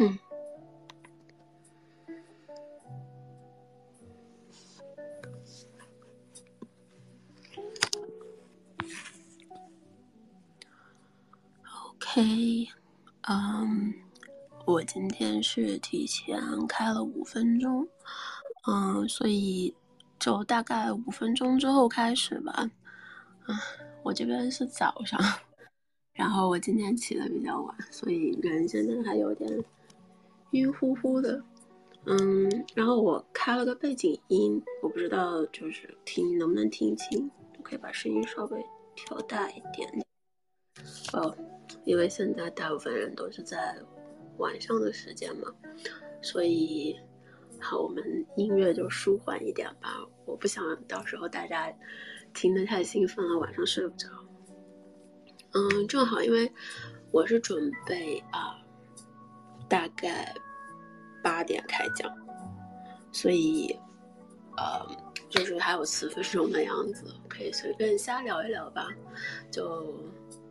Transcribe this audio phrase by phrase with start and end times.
[0.00, 0.18] 嗯。
[11.96, 12.68] OK，
[13.28, 13.94] 嗯，
[14.64, 17.86] 我今天是提前开了五分钟，
[18.66, 19.74] 嗯，所以
[20.18, 22.70] 就大概五分钟之后开始吧。
[23.46, 23.56] 嗯，
[24.02, 25.20] 我这边是早上。
[26.12, 29.64] 然后我今天起的比较晚，所以人现在还有点
[30.52, 31.42] 晕乎乎的。
[32.06, 37.30] 嗯，然后我开了个背景音，我不知道就是听能不能听清，
[37.62, 39.88] 可以把声音稍微调大一点。
[41.12, 41.36] 哦，
[41.84, 43.76] 因为现在大部分人都是在
[44.38, 45.52] 晚上的时间嘛，
[46.22, 46.96] 所以
[47.60, 50.06] 好，我们音乐就舒缓一点吧。
[50.24, 51.70] 我不想到时候大家
[52.32, 54.08] 听得太兴奋了，晚上睡不着。
[55.52, 56.50] 嗯，正好，因为
[57.10, 58.56] 我是准备啊，
[59.68, 60.34] 大概
[61.22, 62.10] 八点开讲，
[63.12, 63.78] 所以
[64.56, 64.86] 呃，
[65.28, 68.88] 就是还有四分钟的样子，可以随便瞎聊一聊吧，
[69.50, 69.94] 就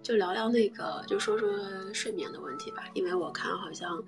[0.04, 1.50] 就聊聊那个，就说说
[1.94, 2.84] 睡眠的问题吧。
[2.94, 4.04] 因为我看好像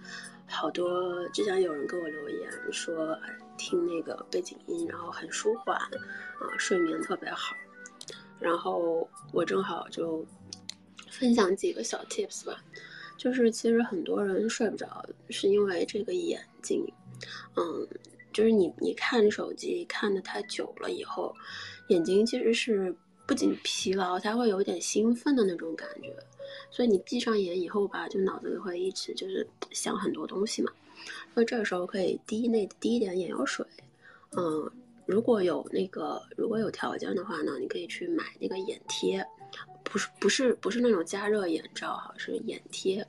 [0.48, 3.18] 好多之前有人给我留言说，
[3.58, 7.56] 听那个背景音，然后很舒缓，啊，睡眠特别好，
[8.40, 10.26] 然后我正好就。
[11.12, 12.64] 分享几个小 tips 吧，
[13.20, 16.82] 就是其实很多人睡不着，是因为这个眼睛，
[17.58, 17.86] 嗯，
[18.32, 21.36] 就是你你看手机看的太久了以后，
[21.90, 22.96] 眼睛其实是
[23.28, 26.16] 不仅疲劳，它会有点兴奋的那种感觉，
[26.72, 30.72] 所以你闭上眼以后吧，就脑子里会一直就是想很多东西嘛，
[31.34, 33.66] 所以这个时候可以滴那滴一点眼药水，
[34.38, 34.72] 嗯，
[35.06, 39.26] 如果有那个如果有条件的话呢，你可以去买那个眼贴。
[39.84, 43.06] 不是不是不是那种加热眼罩哈，是眼贴，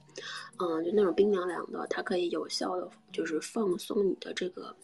[0.59, 4.75] 嗯，就那种冰凉凉的，它可以有效的就是放松你的这个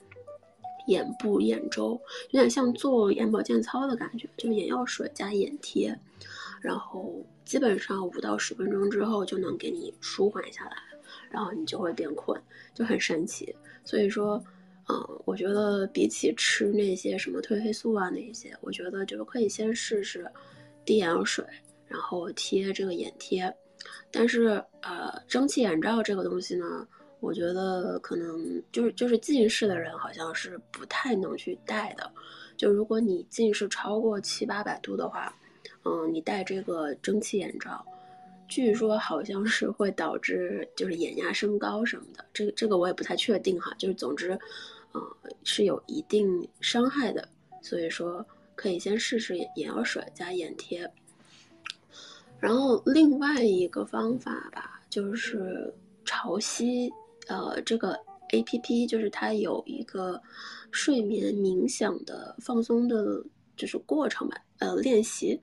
[0.89, 5.99] 眼部眼周，有点像做眼保健操的感觉，就是眼药水加眼贴，
[6.61, 10.77] 然后基本上五到十分钟之后就能给你舒缓下来，
[11.31, 12.41] 然后你就会变困，
[12.75, 13.55] 就很神奇。
[13.85, 14.43] 所以说，
[14.89, 20.31] 嗯，我觉得比起吃那些什么褪黑素啊那些，我觉得就是可以先试试
[20.85, 21.45] 滴眼药水。
[21.89, 23.53] 然后贴这个眼贴，
[24.11, 26.87] 但是呃，蒸汽眼罩这个东西呢，
[27.21, 32.11] 我觉得可能就是就是近视的人好像是不太能去戴的。
[32.57, 35.33] 就如果你近视超过七八百度的话，
[35.85, 37.85] 嗯，你戴这个蒸汽眼罩，
[38.49, 42.25] 据说好像是会导致就是眼压升高什么的。
[42.33, 44.39] 这个这个我也不太确定哈，就是总之，
[44.95, 45.03] 嗯，
[45.45, 47.29] 是有一定伤害的。
[47.63, 48.25] 所以说
[48.55, 50.91] 可以先试试眼药水加眼贴。
[52.41, 55.73] 然后另外一个方法吧，就是
[56.05, 56.91] 潮汐，
[57.29, 57.99] 呃，这个
[58.33, 60.21] A P P 就是它有一个
[60.71, 63.25] 睡眠冥想的放松的，
[63.57, 65.41] 就是过程吧，呃，练习，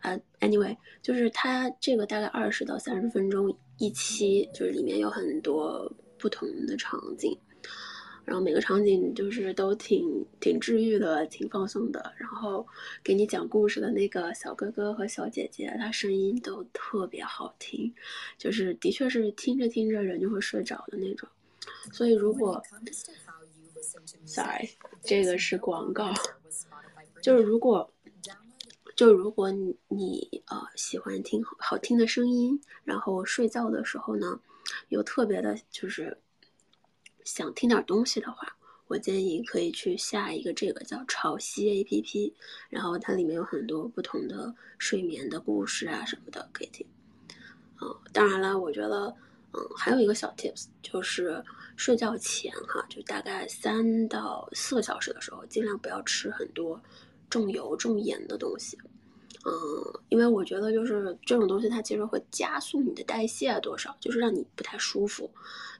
[0.00, 7.38] 啊，anyway，就是它这个大概二十到三十分钟一期，就是里面有很多不同的场景。
[8.26, 12.12] 然后每个场景就是都挺挺治愈的，挺放松的。
[12.18, 12.66] 然后
[13.04, 17.94] 给你讲故事的那个小哥哥和小姐姐，他声音都特别好听，
[18.36, 21.28] 就是的确是听着听着人就会睡着的那种。
[21.92, 22.60] 所以如果
[24.24, 24.70] ，sorry，
[25.04, 26.12] 这个是广告，
[27.22, 27.88] 就是如果，
[28.96, 34.40] 就如果你你呃喜欢听好听的声音，然后睡觉的时候呢，
[34.88, 36.18] 有特别的就是。
[37.26, 38.56] 想听点东西的话，
[38.86, 42.32] 我建议可以去下一个这个叫潮汐 APP，
[42.70, 46.86] 然后它里面有很多不同的睡眠的故事啊什么的可以听。
[47.82, 49.08] 嗯，当然了，我觉得，
[49.52, 51.44] 嗯，还有一个小 tips 就是
[51.76, 56.80] 睡觉前哈，就大概三到四个小时的时候，尽量不要吃很多
[57.28, 58.78] 重油重盐的东西。
[59.48, 59.52] 嗯，
[60.08, 65.30] 因为我觉得就是这种东西，它其实会加速你的代谢多少，就是让你不太舒服。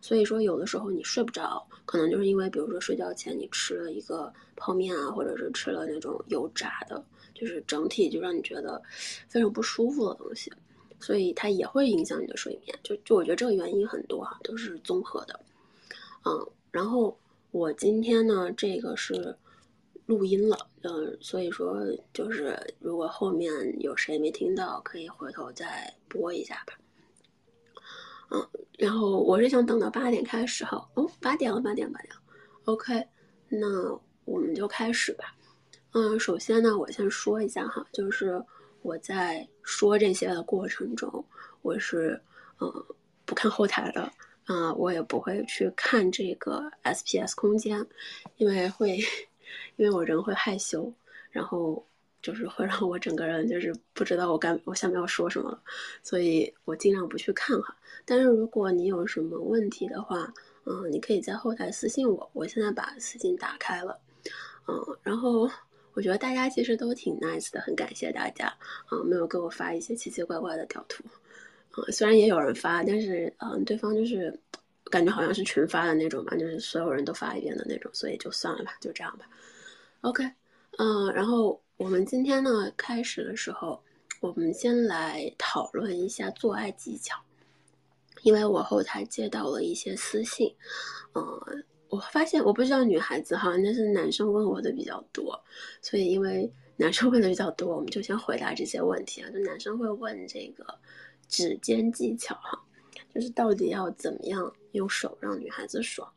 [0.01, 7.05] 所以说，有的时候你睡不着，可能就是因为，比如说睡觉前你吃了一个泡面啊，或者是吃了那种油炸的，
[7.35, 8.81] 就是整体就让你觉得
[9.27, 10.53] 非常不舒服的东西，
[11.01, 12.79] 所以它也会影响你的睡眠。
[12.85, 15.41] 就就我觉得这个原因很多哈，都是综合的。
[16.25, 17.19] 嗯，然后
[17.51, 19.37] 我今天呢，这个是。
[20.07, 21.77] 录音了，嗯，所以说
[22.13, 26.75] 就是如果后面有谁没听到，可以回头再播一下吧。
[28.31, 28.49] 嗯，
[28.79, 32.15] 然后我是想等到八点开始哈，哦，八点了，八点八点
[32.65, 33.07] ，OK，
[33.49, 33.67] 那
[34.25, 35.37] 我们就开始吧。
[35.93, 38.43] 嗯，首先呢，我先说一下哈，就是
[38.83, 41.25] 我在说这些的过程中，
[41.63, 42.21] 我是
[42.61, 42.71] 嗯
[43.25, 44.11] 不看后台的，
[44.45, 47.87] 啊，我也不会去看这个 SPS 空间，
[48.37, 48.99] 因为会，
[49.77, 50.93] 因为我人会害羞，
[51.31, 51.85] 然后
[52.23, 55.63] 就是会让我整个人就是不知道我该我下面要说什么了，
[56.03, 57.77] 所以我尽量不去看哈。
[58.05, 60.33] 但是如果你有什么问题的话，
[60.65, 63.99] 嗯，你可以在后台私信我，我现在把私信打开了，
[64.67, 65.49] 嗯，然后
[65.95, 68.47] 我觉得大家其实都挺 nice 的，很感谢大家，
[68.87, 71.05] 啊，没有给我发一些奇奇怪怪的屌图。
[71.07, 71.13] 嗯
[71.93, 74.35] 虽然也有人发，但是嗯，对方就是
[74.91, 79.29] 感觉好像是群发的那种嘛，就是所有人都发一遍的那种，所以就算了吧，就这样吧。
[80.01, 80.25] OK，
[80.79, 83.83] 嗯，然后我们今天呢开始的时候，
[84.21, 87.21] 我们先来讨论一下做爱技巧，
[88.23, 90.55] 因为我后台接到了一些私信，
[91.15, 95.43] 嗯，我发现我不知道女孩子哈，那是男生问我的比较多，
[95.83, 100.65] 所以因为男生问的比较多，我们就先回答这些问题啊，就男生会问这个。
[101.29, 102.57] 指尖技巧哈，
[103.13, 106.09] 就是到底要怎么样用手让女孩子爽？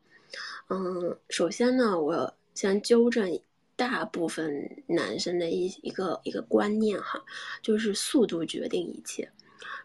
[0.68, 3.40] 嗯，首先呢，我先纠正
[3.74, 7.20] 大部分男生的一一个一个观念哈，
[7.62, 9.28] 就是速度决定一切。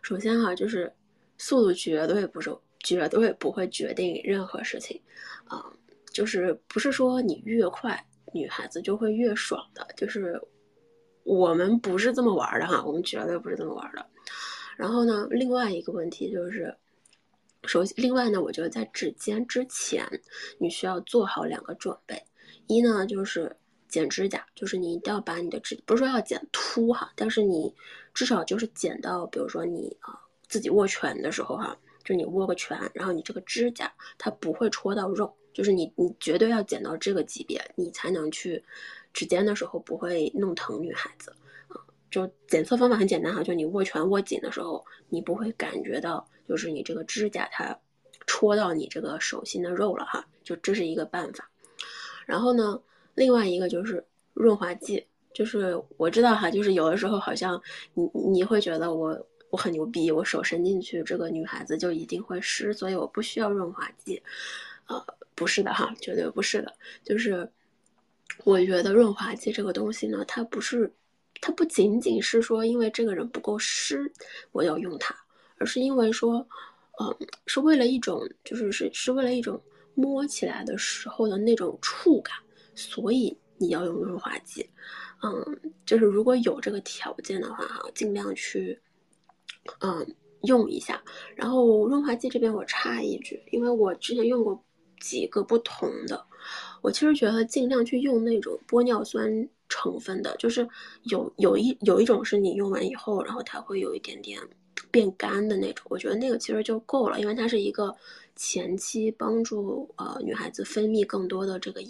[0.01, 0.93] 首先哈，就是
[1.37, 5.01] 速度绝对不是绝对不会决定任何事情
[5.45, 5.65] 啊，
[6.13, 10.39] 就是不是说你越快，女孩子就会越爽的，就是
[11.23, 14.05] 我们不是这么玩的哈，我们绝对不是这么玩的。
[14.77, 16.75] 然后呢，另外一个问题就是，
[17.67, 20.07] 首先，另外呢，我觉得在指尖之前，
[20.57, 22.21] 你需要做好两个准备。
[22.67, 23.55] 一呢，就是
[23.87, 27.73] 剪指甲，就是你一定要把你的指，不是说要剪秃哈，但是你
[28.13, 38.63] 至少就是剪到，比如说你啊自己握拳的时候哈，就你握个拳，然后你这个指甲它不会戳到肉，就是你你绝对要剪到这个级别，你才能去
[39.13, 41.35] 指尖的时候不会弄疼女孩子。
[42.11, 47.77] 就检测方法很简单哈，就你握拳握紧的时候，你不会感觉到就是你这个指甲它
[48.27, 51.49] 戳到你这个手心的肉了哈，就这是一个办法。
[52.25, 52.79] 然后呢，
[53.13, 57.61] 另外一个就是润滑剂，就是我知道哈，就是有的时候好像
[57.93, 64.21] 你你会觉得我我很牛逼，我手伸进去这个女孩子就一定会湿，所以我不需要润滑剂。
[64.87, 67.49] 呃，不是的哈，绝对不是的，就是
[68.43, 70.93] 我觉得润滑剂这个东西呢，它不是。
[71.41, 74.09] 它不仅仅是说因为这个人不够湿，
[74.53, 75.13] 我要用它，
[75.57, 76.45] 而是因为说，
[76.99, 79.61] 嗯，是为了一种，就是是是为了一种
[79.93, 82.35] 摸起来的时候的那种触感，
[82.73, 84.69] 所以你要用润滑剂。
[85.21, 88.79] 嗯，就是如果有这个条件的话，哈，尽量去，
[89.79, 91.01] 嗯，用一下。
[91.35, 94.63] 然后润滑剂这边我插一句，因为我之前用过
[94.99, 96.25] 几个不同的，
[96.81, 99.49] 我其实觉得尽量去用那种玻尿酸。
[99.67, 100.65] 成分的，就是
[101.05, 104.39] 有有一有一种是你用完以后，然后它会有一点点
[104.91, 107.95] 变干的那种，我觉得那个其实就够了，因为它是一个
[108.35, 111.81] 前期帮助呃女孩子分泌更多的这个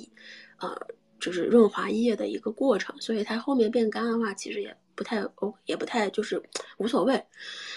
[0.58, 0.76] 呃
[1.20, 6.42] 就是润滑液的一个过程，所以它后面变干的话，其实也不太哦也不太就是
[6.78, 7.14] 无所谓。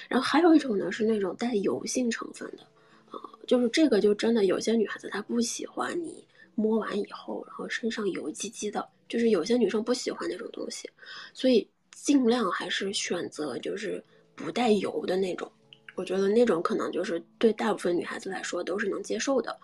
[0.08, 2.66] 然后还有一种呢是那种带油性成分的，
[3.10, 8.88] 呃，就是这个就真的有些女孩子她不喜欢你摸完以后，然后身上油唧唧的。
[9.08, 10.86] 就是有些女生不喜欢那种东西，
[11.32, 14.04] 所以尽量还是选择就是
[14.38, 15.50] 不带油的那种。
[15.94, 19.58] 我觉得那种可能就是对大部分女孩子来说都是能接受的。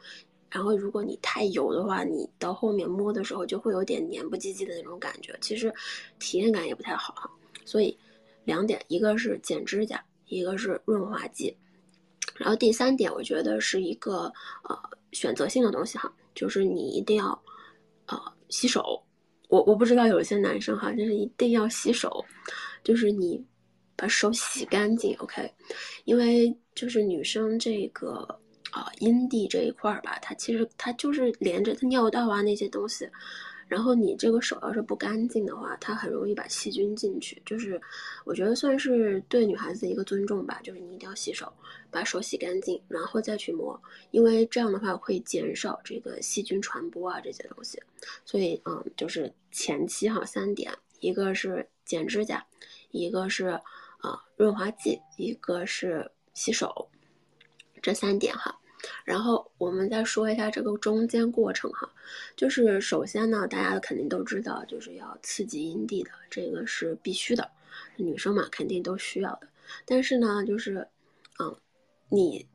[0.50, 5.72] 然后如果你太油的话，你到后面摸的时候就会有点黏不唧唧的那种感觉，其实
[6.18, 7.30] 体验感也不太好哈。
[7.64, 7.96] 所以
[8.44, 11.56] 两点，一个是剪指甲，一个是润滑剂。
[12.36, 14.32] 然后第三点，我觉得是一个
[14.68, 14.78] 呃
[15.12, 17.26] 选择性的东西哈，就是你一定要
[18.06, 19.00] 呃洗手。
[19.48, 22.24] 我我不知道有些男生哈，就是一定要洗手，
[22.82, 23.44] 就是你
[23.96, 25.52] 把手洗干净，OK？
[26.04, 28.38] 因为就是女生这个
[28.70, 33.08] 啊阴蒂这一块儿吧，它其实它就是连着它尿道啊那些东西。
[33.66, 37.40] 然后你这个手要是不干净的话，它很容易把细菌进去。
[37.46, 37.80] 就是
[38.24, 41.50] 我觉得算是对女孩子一个尊重吧，就是你一定要洗手，
[41.90, 47.80] 把手洗干净，然后再去摸，因为这样的话会减少这个细菌传播啊这些东西。
[48.26, 50.70] 所以嗯，就是前期哈三点，
[51.00, 52.46] 一个是剪指甲，
[52.90, 53.58] 一个是
[54.04, 56.90] 啊润滑剂，一个是洗手，
[57.80, 58.54] 这三点哈。
[59.02, 61.90] 然后我们再说一下这个中间过程哈，
[62.36, 67.50] 就是首先呢，大家肯定都知道，就是要刺激阴蒂的，这个是必须的，
[67.96, 69.48] 女生嘛肯定都需要的。
[69.86, 70.86] 但是呢，就是，
[71.38, 71.56] 嗯，
[72.10, 72.46] 你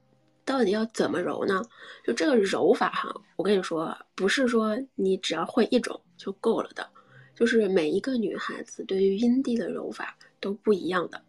[0.45, 1.63] 到底要怎么揉呢？
[2.03, 6.87] 就这个揉法哈，我跟你说，不是说你只要会一种就够了的，
[7.33, 11.19] 就是每一个女孩子对于阴蒂的揉法都不一样的。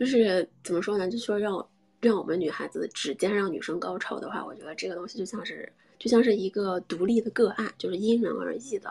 [0.00, 1.10] 就是怎么说呢？
[1.10, 1.68] 就说让
[2.00, 8.90] 让我们女孩子指尖让女生高潮的话，我觉得这个东西就像是就像是一个独立的个案，就是因人而异的。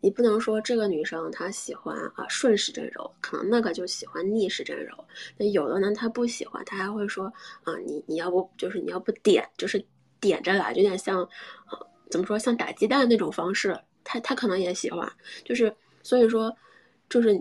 [0.00, 4.92] 你不能说这个女生她喜欢啊顺时针揉，可能那个就喜欢逆时针揉。
[5.36, 9.80] 那有的呢，她不喜欢，她还会说啊你你要不就是你要不点就是
[10.18, 15.08] 点着来，有点像呃怎么说像打鸡蛋那种方式，她她可能也喜欢。
[15.44, 15.72] 就是
[16.02, 16.52] 所以说
[17.08, 17.40] 就是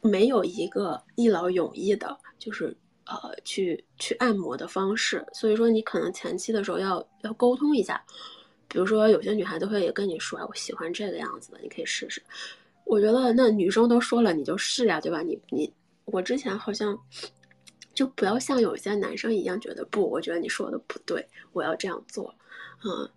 [0.00, 2.76] 没有一个一劳永逸的，就是。
[3.08, 8.04] 呃，去去按摩的方式，所以说你可能前期的时候要要沟通一下，
[8.66, 12.20] 比如说有些女孩子会也跟你说，我喜欢这个样子的，你可以试试。
[12.82, 15.22] 我觉得那女生都说了，你就试呀，对吧？
[15.22, 15.72] 你你
[16.06, 16.98] 我之前好像
[17.94, 22.34] 就不要像有些男生一样觉得不，我觉得你说的不对，我要这样做，
[22.84, 23.08] 嗯，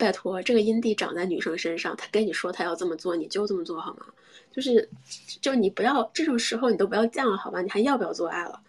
[0.00, 4.06] 拜托，这个阴蒂长在女生身上，他跟你说他要这么做，你就这么做好吗？
[4.50, 4.88] 就是
[5.40, 7.60] 就你不要这种时候你都不要犟了，好吧？
[7.60, 8.60] 你还要不要做爱了？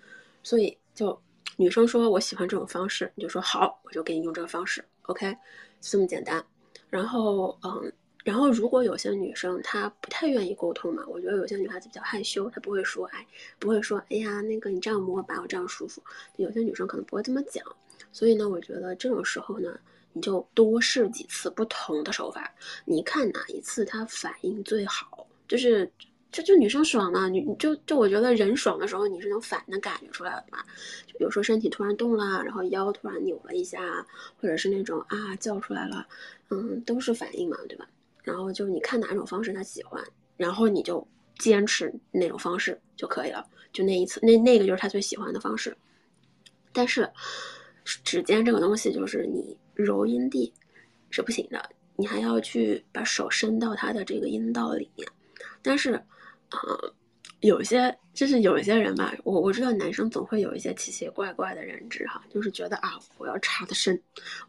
[0.44, 1.20] 所以，就
[1.56, 5.32] 女生说我喜欢这种方式，你就说好，我就给你用这个方式，OK，
[5.80, 6.44] 就这么简单。
[6.90, 7.92] 然后，嗯，
[8.24, 13.26] 然后如果有些女生她不太愿意沟通嘛，我觉得有些女孩子比较害羞，她不会说，哎，
[13.58, 16.02] 不会说，哎呀，那个你这样摸吧，我这样舒服。
[16.36, 17.66] 有些女生可能不会这么讲。
[18.12, 19.80] 所以呢，我觉得这种时候呢，
[20.14, 22.54] 你就多试几次不同的手法，
[22.86, 25.92] 你看哪一次他反应最好，就是。
[26.32, 30.64] 就就女生爽嘛，你就就我觉得人爽的时候，你是能反的感觉出来的嘛。
[31.06, 34.08] 就比如说身体突然动了，然后腰突然扭了一下，
[34.40, 36.08] 或者是那种啊叫出来了，
[36.50, 37.86] 嗯，都是反应嘛，对吧？
[38.24, 40.02] 然后就你看哪种方式他喜欢，
[40.38, 41.06] 然后你就
[41.38, 43.46] 坚持那种方式就可以了。
[43.74, 45.76] 就那一次，那那个就是他最喜欢的方式。
[46.72, 47.12] 但是
[47.84, 50.54] 指尖这个东西，就是你揉阴蒂
[51.10, 55.08] 是不行的，你还要去把手伸到他的这个阴道里面，
[55.62, 56.02] 但是。
[56.52, 56.60] 啊，
[57.40, 63.98] 有些就是有一些人吧，我我知道男生总会有一些奇奇怪怪的认知哈，就是觉得啊，我要插的深，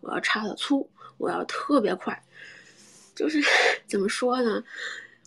[0.00, 0.84] 我要插的粗，
[1.16, 2.20] 我要特别快，
[3.14, 3.40] 就是
[3.86, 4.64] 怎么说呢？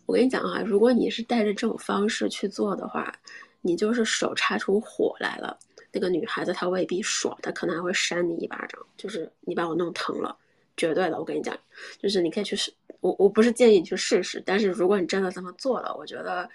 [0.05, 3.17] 我跟你讲啊，如果你是带着这种方式去做的话，
[3.62, 5.57] 你就是手插出火来了，
[5.95, 10.37] 那个女孩子她未必爽，她可能还会扇你一巴掌，就是你把我弄疼了，
[10.75, 11.57] 绝对的，我跟你讲，
[11.97, 12.69] 就是你可以去试。
[12.99, 16.49] 我我不是建议你去试试，但是如果你真的这么做了，我觉得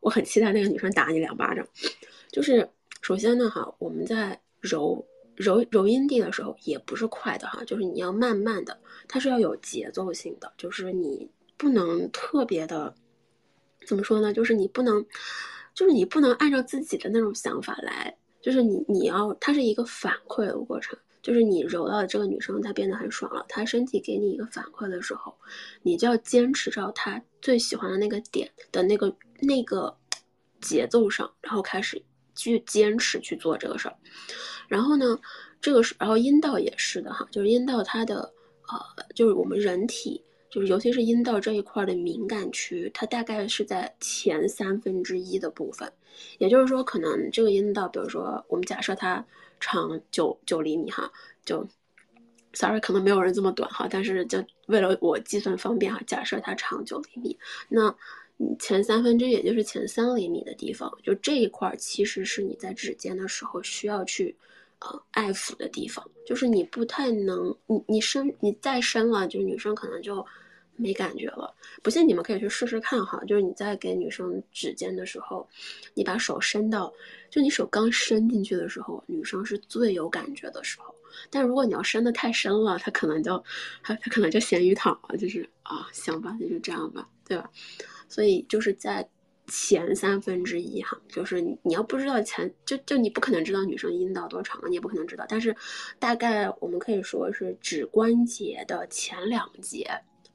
[0.00, 1.66] 我很期待那个女生打你两巴掌。
[2.30, 2.68] 就是
[3.00, 5.02] 首先呢，哈，我们在揉
[5.34, 12.94] 揉揉阴蒂的时候也不是快的哈，就是你要慢慢的，它是要有节奏性的，就是你不能特别的，
[13.86, 14.32] 怎么说呢？
[14.32, 15.06] 就是你不能，
[15.74, 20.98] 就是你不能按照自己的那种想法来，就是你你要它是一个反馈的过程。
[21.22, 25.34] 就是你揉到这个女生，她变得很爽了，她身体给你一个反馈的时候，
[25.82, 29.96] 你就要坚持到她最喜欢的那个点的那个那个
[30.60, 32.02] 节奏上，然后开始
[32.34, 33.96] 去坚持去做这个事儿。
[34.68, 35.18] 然后呢，
[35.62, 38.30] 这个是，然后阴道也是的哈，就是阴道它的
[38.68, 40.22] 呃，就是我们人体，
[40.54, 45.92] 就是尤其是阴道这一块的敏感区，它大概是在前三分之一的部分，
[46.38, 49.24] 也就是说，可能这个阴道，比如说我们假设它。
[49.60, 51.10] 长九九厘米哈，
[51.42, 51.66] 就
[52.52, 57.38] ，sorry，可能没有人这么短哈，但是就为了我计算方便哈，假设它长九厘米，
[57.70, 57.94] 那
[58.58, 64.36] 前三分之一也就是前三厘米的地方，就这一块其实是你在指尖的时候需要去
[64.80, 70.26] 呃爱抚的地方，就是你不太能，你你深你再深了，就是女生可能就。
[70.76, 73.22] 没感觉了，不信你们可以去试试看哈。
[73.26, 75.48] 就是你在给女生指尖的时候，
[75.94, 76.92] 你把手伸到，
[77.30, 80.94] 就你手刚伸进去的时候，女生是最有感觉的时候。
[81.30, 83.42] 但如果你要伸的太深了，她可能就，
[83.82, 87.48] 她她可能就咸鱼躺了，就是啊，行吧，那就这样吧，对吧？
[88.08, 89.08] 所以就是在
[89.46, 95.24] 前三分之一哈，就是你你要不知道前，就就你不可能知道女生阴道多长，你也不可能知道。
[95.28, 95.54] 但是
[96.00, 99.88] 大概我们可以说是指关节的前两节。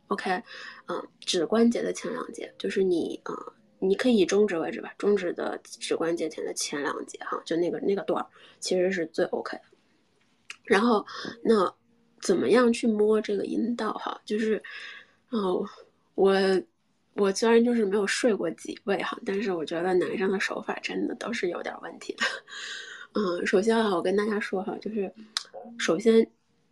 [0.09, 0.41] OK，
[0.87, 8.25] 嗯，指关节的前两节就是你，呃，你可以以中指为止吧，中指的指关节前的前两节哈，就那个那个段儿，
[8.59, 9.63] 其实是最 OK 的。
[10.63, 11.05] 然后，
[11.43, 11.71] 那
[12.21, 14.19] 怎么样去摸这个阴道哈？
[14.25, 14.61] 就是，
[15.29, 15.63] 哦，
[16.15, 16.35] 我
[17.13, 22.23] 我虽然就是没有睡过几位哈，但是我觉得男生的手法真的都是有点问题的。
[23.13, 25.13] 嗯， 首先啊，我跟大家说哈，就是
[25.77, 26.27] 首先。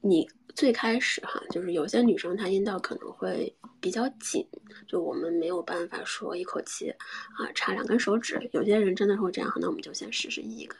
[0.08, 4.48] 你最开始哈，就是有些女生她阴道可能会比较紧，
[4.88, 8.50] 就我们没有办法说一口气啊插两根手指。
[8.54, 10.78] 有些人真的会这样，那我们就先试试一根。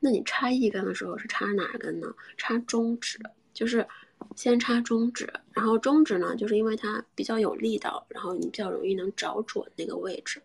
[0.00, 2.06] 那你插一根的时候是插哪根呢？
[2.36, 3.18] 插中指，
[3.52, 3.86] 就是
[4.34, 10.40] 先插中指，然后中指呢，就是因为它比较有力道，然后你比较容易能找准那个位置。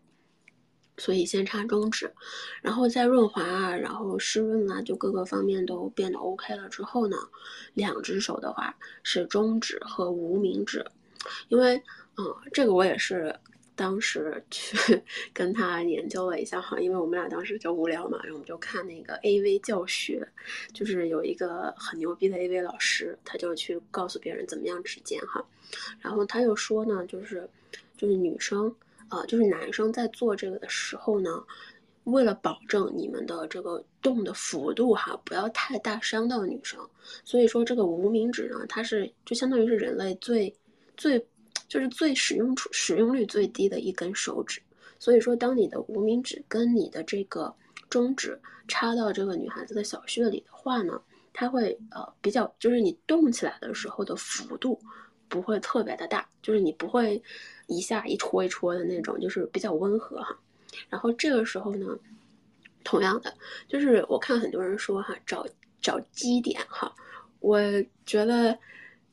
[0.98, 2.12] 所以先插中指，
[2.62, 7.18] 然后再润滑啊，然后湿润啊，就各个方面都变得 OK 了之后呢，
[7.74, 10.86] 两只手的话是中指和无名指，
[11.50, 11.82] 因为
[12.18, 13.36] 嗯，这个我也是。
[13.76, 15.02] 当时去
[15.34, 20.28] 跟他研究了一下哈，因为我们俩当时就无聊嘛，然后我们就看那个 AV 教学，
[20.72, 25.44] 就是有一个很牛逼的 AV 老师，他就去告诉别人怎么样指尖哈，
[26.02, 27.50] 然后他又说呢，就是
[27.98, 28.76] 就是女生
[29.14, 31.44] 啊，就是男生在做这个的时候呢，
[32.06, 36.80] 为了保证你们的这个动的幅度哈，不要太大伤到女生，
[37.24, 40.54] 所以说这个无名指呢，它是就相当于是人类最
[40.98, 41.26] 最。
[41.70, 44.62] 就是最使用出使用率最低的一根手指，
[45.00, 47.52] 所以说，当你的无名指跟你的这个
[47.90, 51.02] 中指插到这个女孩子的小穴里的话呢，
[51.32, 54.80] 它会呃比较，就是你动起来的时候的幅度
[55.28, 57.20] 不会特别的大，就是你不会
[57.68, 60.38] 一下一戳一戳的那种，就是比较温和哈。
[60.90, 61.98] 然后这个时候呢，
[62.84, 63.34] 同样的，
[63.68, 65.46] 就是我看很多人说哈，找
[65.82, 66.94] 找基点哈，
[67.40, 67.60] 我
[68.06, 68.58] 觉得。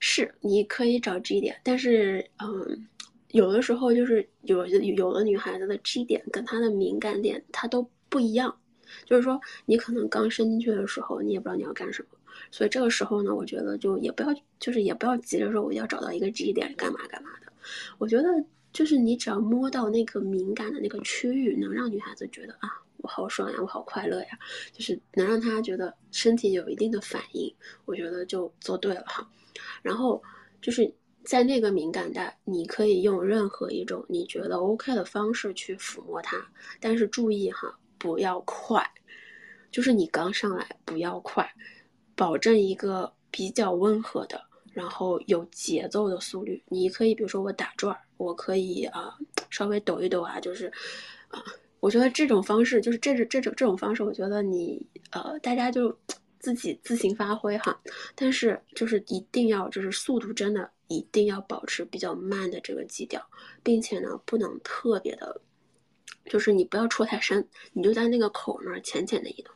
[0.02, 2.88] 是，你可以找 G 点，但是，嗯，
[3.32, 8.58] 有的时候就是有有的女孩子的 G 点跟她的敏感点它都不一样，
[9.04, 12.16] 就是说你可能刚伸进去的时候，你也不知道你要干什么，
[12.50, 17.49] 所以这个时候呢，我觉得就也不要，就是也不要急着说我要找到一个 G 点干嘛干嘛的，
[17.98, 18.28] 我觉得
[18.72, 24.38] 就是你只要摸到那个敏感的那个区域，能让女孩子觉得啊，我好爽呀，我好快乐呀，
[24.72, 27.52] 就是能让她觉得身体有一定的反应，
[27.84, 29.28] 我觉得就做对了哈。
[29.82, 30.22] 然后
[30.62, 30.92] 就是
[31.24, 36.46] 在那个敏感带，你可以用任何一种你觉得 OK 的方式去抚摸它，
[36.80, 38.88] 但是注意哈，不要快，
[39.70, 41.52] 就是你刚上来不要快，
[42.14, 46.62] 保证一个比较温和的，然后有节奏的速率。
[46.68, 49.16] 你可以比如说我打转，我可以啊
[49.50, 50.66] 稍微抖一抖啊，就是
[51.28, 51.42] 啊，
[51.80, 55.96] 我觉得这种方式就是这是这种这种方式，我觉得你呃大家就。
[56.42, 57.78] 自己自行发挥哈，
[58.14, 63.22] 但是就是一定要就是速度真的一定要保持比较慢的这个基调，
[63.62, 65.38] 并且呢不能特别的，
[66.24, 69.54] 就是你不要戳太深，你就在那个口那儿浅浅的移动，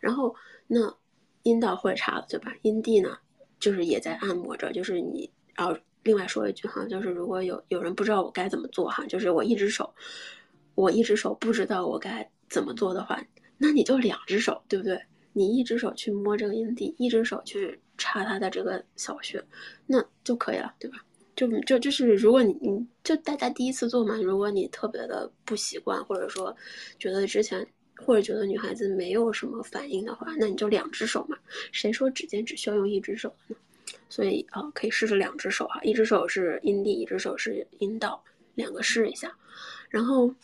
[0.00, 0.34] 然后
[0.66, 0.92] 那
[1.44, 2.52] 阴道会插对吧？
[2.62, 3.16] 阴蒂呢
[3.58, 9.92] 就是也在按摩着，就是你然后另外说一句哈，就是如果有有人不知道我该怎么做哈，就是我一只手，
[10.74, 13.22] 我一只手不知道我该怎么做的话，
[13.58, 15.00] 那你就两只手对不对？
[15.32, 19.44] 你一只手去摸这个阴蒂，一只手去插他的这个小穴，
[19.86, 20.98] 那就可以了，对吧？
[21.34, 26.56] 就就就是如果你你就大家第一次做嘛，如果你特别的不习惯，或者说
[26.98, 27.66] 觉得之前
[27.96, 31.36] 或者觉得女孩子没有什么反应的话，那你就两只手嘛。
[31.72, 33.56] 谁说指尖只需要用一只手呢？
[34.08, 38.22] 所以啊，可以试试两只手哈，一只手是阴蒂，一只手是阴道，
[38.54, 39.36] 两个试一下，
[39.88, 40.34] 然后。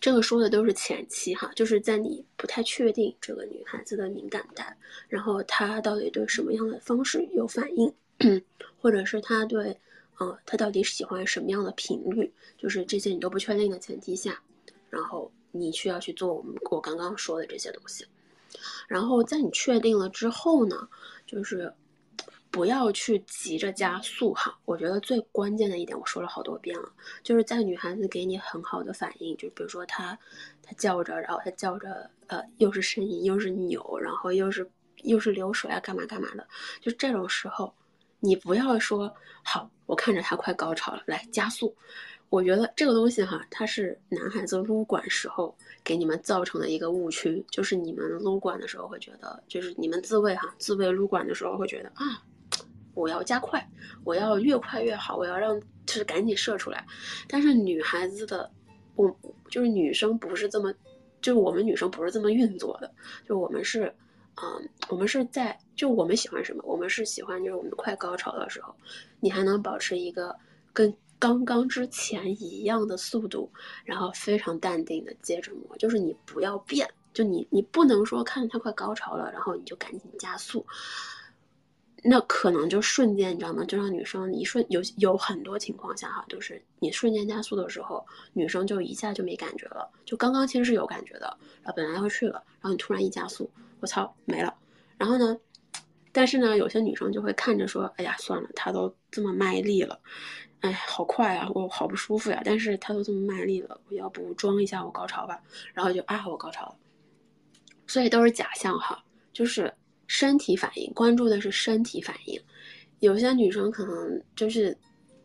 [0.00, 4.76] 这个说的都是前期哈，就是在你不太确定这个女孩子的敏感带，
[5.08, 7.94] 然后她到底对什么样的方式有反应，
[8.80, 9.78] 或者是她对，
[10.18, 14.42] 呃，她到底喜欢什么样的频率，就是这些你都不确定的前提下，
[14.90, 18.04] 然后你需要去做我们我刚刚说的这些东西，
[18.88, 20.88] 然后在你确定了之后呢，
[21.24, 21.72] 就是。
[22.52, 30.18] 不要去急着加速哈，我觉得最关键的一点我说了好多遍了，就是在女孩子给你很好的反应，就比如说她，
[30.62, 36.46] 她叫着，然后她叫着，呃，又是呻吟又是扭，然后又是又是流水啊，干嘛干嘛的，
[36.82, 37.74] 就这种时候，
[38.20, 39.10] 你不要说
[39.42, 41.74] 好，我看着她快高潮了，来加速。
[42.32, 52.24] 我觉得这个东西哈，它是男孩子撸管时候给你们造成的一个误区，就是你们撸管的时候会觉得，就是你们自慰哈，自慰撸管的时候会觉得啊。
[52.94, 53.62] 我要加快，
[54.02, 56.86] 我要越快越好，我要让就是赶紧射出来。
[57.28, 58.50] 但是女孩子的，
[58.96, 59.14] 我
[59.50, 60.72] 就是女生不是这么，
[61.20, 62.90] 就是我们女生不是这么运作的。
[63.28, 63.94] 就我们是，
[64.42, 66.62] 嗯，我们是在就我们喜欢什么？
[66.64, 68.74] 我们是喜欢就是我们快高潮的时候，
[69.20, 70.34] 你还能保持一个
[70.72, 73.48] 跟刚刚之前一样的速度，
[73.84, 80.66] 然后非常淡定的接着磨，就是你不要变，就你你不能说看着他快高潮了，然后你就赶紧加速。
[82.02, 83.64] 那可能就瞬间，你知道吗？
[83.64, 89.88] 就让女生一瞬有有很多情况下哈，就是你瞬间加速的时候，女生就一下就没感觉了。
[90.04, 94.52] 就刚刚其实是有感觉的，然后本来要去了，然后你突然一加速，我操，没了。
[94.98, 95.38] 然后呢，
[96.10, 100.00] 但是呢，有些女生就会看着说，哎呀，算了，他都这么卖力了，
[100.62, 102.40] 哎，好快啊，我好不舒服呀。
[102.44, 105.40] 但是他都这么卖力了，我要不装一下我高潮吧？
[105.74, 106.76] 然后就啊，我高潮了。
[107.86, 109.72] 所以都是假象哈，就是。
[110.08, 112.38] 身体反应，关注的是身体反应。
[112.98, 114.76] 有些女生可能就是，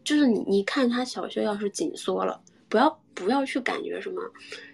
[0.02, 4.22] 就是你你看她小穴要是紧缩了，不要不要去感觉什么，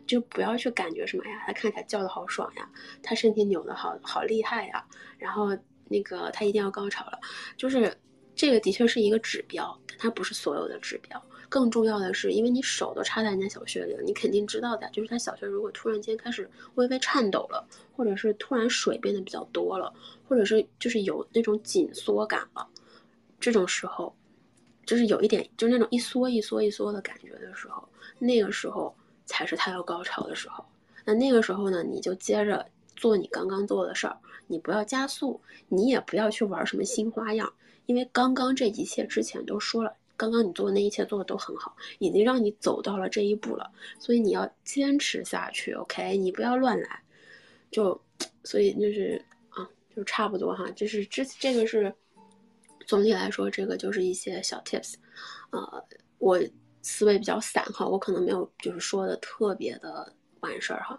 [0.05, 2.69] 就不要去感觉什么，呀，她看起来叫的好爽呀，
[3.01, 4.85] 她身体扭的好好厉害呀，
[5.17, 7.19] 然后那个她一定要高潮了，
[7.57, 7.97] 就是
[8.35, 11.21] 这个的确是一个指标，它不是所有的指标。
[11.49, 17.63] 更重要的是，因为你手都插在人家小穴里了，你肯定知道的，就是他小穴如果突然间开始微微颤抖了，
[17.95, 19.93] 或者是突然水变得比较多了，
[20.27, 22.67] 或者是就是有那种紧缩感了，
[23.39, 24.15] 这种时候，
[24.83, 28.95] 就是有一点就是那种一缩一缩一缩的感觉的时候，那个时候
[29.27, 30.65] 才是他要高潮的时候。
[31.05, 32.65] 那那个时候呢，你就接着
[32.95, 34.17] 做你刚刚做的事儿，
[34.47, 37.53] 你不要加速，你也不要去玩什么新花样，
[37.85, 39.95] 因为刚刚这一切之前都说了。
[40.15, 43.69] 刚刚你做的那一切做的都很好，已经让你走到了这一步了，
[43.99, 46.15] 所以你要坚持下去，OK？
[46.15, 47.03] 你不要乱来，
[47.71, 47.99] 就，
[48.43, 49.19] 所以就是
[49.49, 51.93] 啊，就差不多哈，就是这这个是
[52.85, 54.93] 总体来说，这个就是一些小 tips，
[55.49, 55.83] 呃，
[56.19, 56.39] 我
[56.83, 60.97] 思维比较散哈，我可能没有就是说的特别的完事儿哈，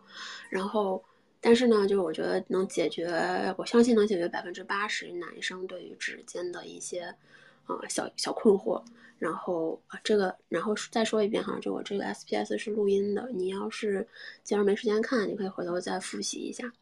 [0.50, 1.02] 然后
[1.44, 7.02] 但是呢，就是我觉得能解决，我相信能解决百分之八十男生对于指尖的一些
[7.66, 8.82] 啊小小困惑。
[9.18, 14.06] 然后啊，这个，然后再说一遍哈，就我这个 SPS 是录音的，你要是
[14.42, 16.72] 今儿没时间看，你可以回头再复习一下。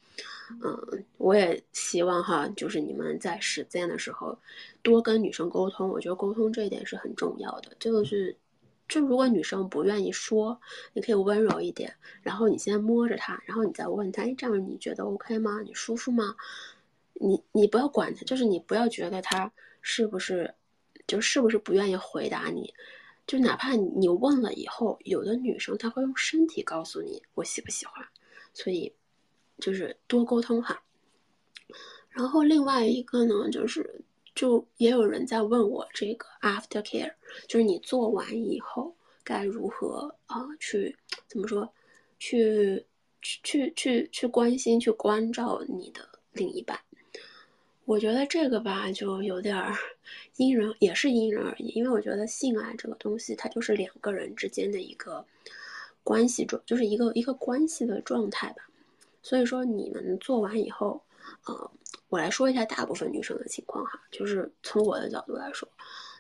[0.63, 4.37] 嗯，我也希望哈，就是你们在实践的时候
[4.81, 7.73] 多跟女生沟通，我觉得沟通这一点是很重要的。
[7.81, 8.35] 这个是，
[8.89, 10.61] 就如果女生不愿意说，
[10.93, 15.61] 你可以温柔一点，然后你先摸着她，然后你再问她，哎，这样你觉得 OK 吗？
[15.63, 16.35] 你舒服吗？
[17.15, 20.55] 你你不要管她，就是你不要觉得她是不是。
[21.05, 22.73] 就是不是不愿意回答你，
[23.27, 28.07] 就哪怕你问了以后，有的女生她会用身体告诉你我喜不喜欢，
[28.55, 28.95] 所以
[29.59, 30.81] 就是多沟通哈。
[32.09, 34.01] 然后另外一个呢，就是
[34.35, 37.13] 就也有人在问我这个 after care，
[37.47, 41.73] 就是你做完以后该如何啊去怎么说，
[42.19, 42.87] 去
[43.21, 46.79] 去去去去关心去关照你的另一半。
[47.85, 49.75] 我觉得这个吧，就有点儿
[50.37, 51.67] 因人，也是因人而异。
[51.75, 55.27] 因为我觉得性爱这个东西，它就是两个人之间的一个
[56.05, 58.69] 关系状，就是一个一个关系的状态吧。
[59.21, 61.03] 所以说，你们做完以后，
[61.45, 61.71] 呃，
[62.13, 65.67] 我来说一下大部分女生的情况哈，就是从我的角度来说，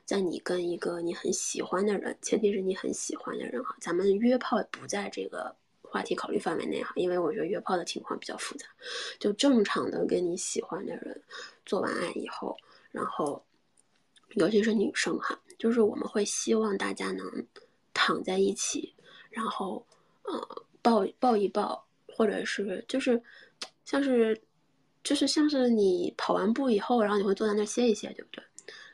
[0.07, 5.55] 在你跟一个你很喜欢的人，前提是你很喜欢的人哈，咱们约炮不在这个。
[5.83, 8.67] 话题考虑范围内哈，因为我觉得约炮的情况比较复杂，
[9.19, 11.23] 就正常的跟你喜欢的人
[11.67, 12.57] 做完爱以后，
[12.93, 13.45] 然后
[14.37, 17.47] 尤其是女生哈，就是我们会希望大家能
[17.93, 18.95] 躺在一起，
[19.29, 19.85] 然后
[20.23, 23.23] 呃抱抱一抱，或者是就是
[23.85, 24.41] 像是
[25.03, 28.45] 就是像是你跑完步以后，然后你会坐在那歇一歇，对不对？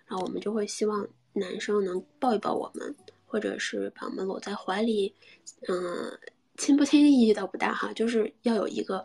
[0.07, 2.95] 然后我们就会希望男生能抱一抱我们，
[3.27, 5.15] 或者是把我们搂在怀里，
[5.69, 6.19] 嗯。
[6.61, 9.01] 亲不亲意义倒不大哈，就是要有一个，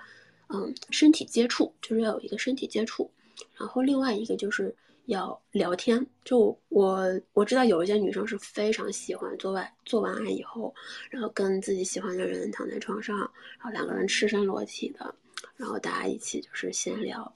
[0.49, 3.07] 嗯，身体接触，就是要有一个身体接触。
[3.55, 6.03] 然后另外一个就是要聊天。
[6.25, 10.73] 就我我知道有一些女生是非常喜欢做完做完爱以后，
[11.11, 15.13] 然后跟自己喜欢的人躺在床上，然后两个人赤身裸体的，
[15.55, 17.33] 然后大家一起就是闲聊。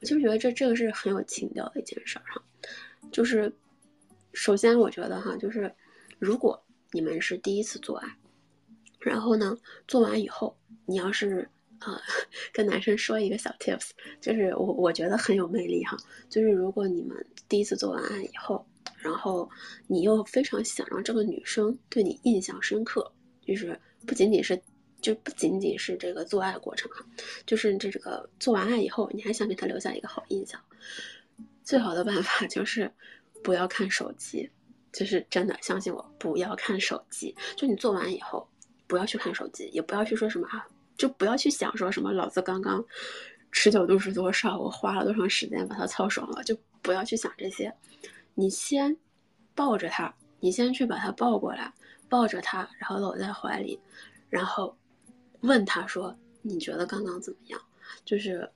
[0.00, 2.42] 我就觉得这这个是很有情调的一件事儿哈。
[3.10, 3.52] 就是
[4.32, 5.74] 首先我觉得哈，就是
[6.18, 8.08] 如果你们是第一次做爱。
[8.98, 12.00] 然后呢，做完以后，你要是啊，
[12.52, 13.90] 跟男生说一个小 tips，
[14.20, 15.96] 就是我我觉得很有魅力哈。
[16.28, 18.66] 就是如果你们第一次做完爱以后，
[18.98, 19.48] 然后
[19.86, 23.12] 你又非常想让这个女生对你印象深刻，
[23.46, 24.60] 就是不仅仅是
[25.06, 27.06] 就不仅仅是这个做爱过程哈，
[27.46, 30.60] 就是这这个做完爱以后，你还想给他留下一个好印象，
[31.62, 32.92] 最好的办法就是
[33.42, 34.50] 不要看手机，
[34.92, 37.36] 就是真的相信我，不要看手机。
[37.56, 38.48] 就你做完以后。
[38.88, 40.64] 不要去看手机，也不要去说什么啊，
[40.96, 42.84] 就不要去想说什么老子刚刚
[43.50, 47.74] 持久度是多少，我花了多长时间把它操爽了，就不要去想这些。
[48.34, 48.96] 你先
[49.56, 51.74] 抱着他，你先去把他抱过来，
[52.08, 53.80] 抱着他，然后搂在怀里，
[54.30, 54.76] 然后
[55.46, 57.60] 问他说：“你觉得刚刚怎么样？”
[58.04, 58.50] 就是，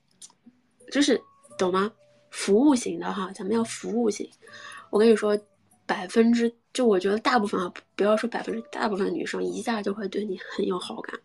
[0.91, 1.21] 就是
[1.57, 1.91] 懂吗？
[2.31, 4.29] 服务型的哈，咱们要服务型。
[4.91, 5.39] 我跟你说。
[5.87, 11.19] 百分之就我觉得大部分啊，不要说百分之大部分女生一下就会对你很有好感，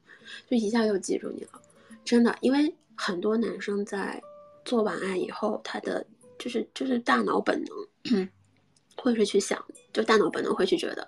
[0.50, 1.62] 就一下就记住你了，
[2.04, 4.20] 真的，因为很多男生在
[4.64, 6.04] 做完爱以后，他的
[6.40, 8.28] 就是就是大脑本能
[8.98, 11.08] 会是去想，就大脑本能会去觉得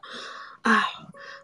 [0.61, 0.83] 啊，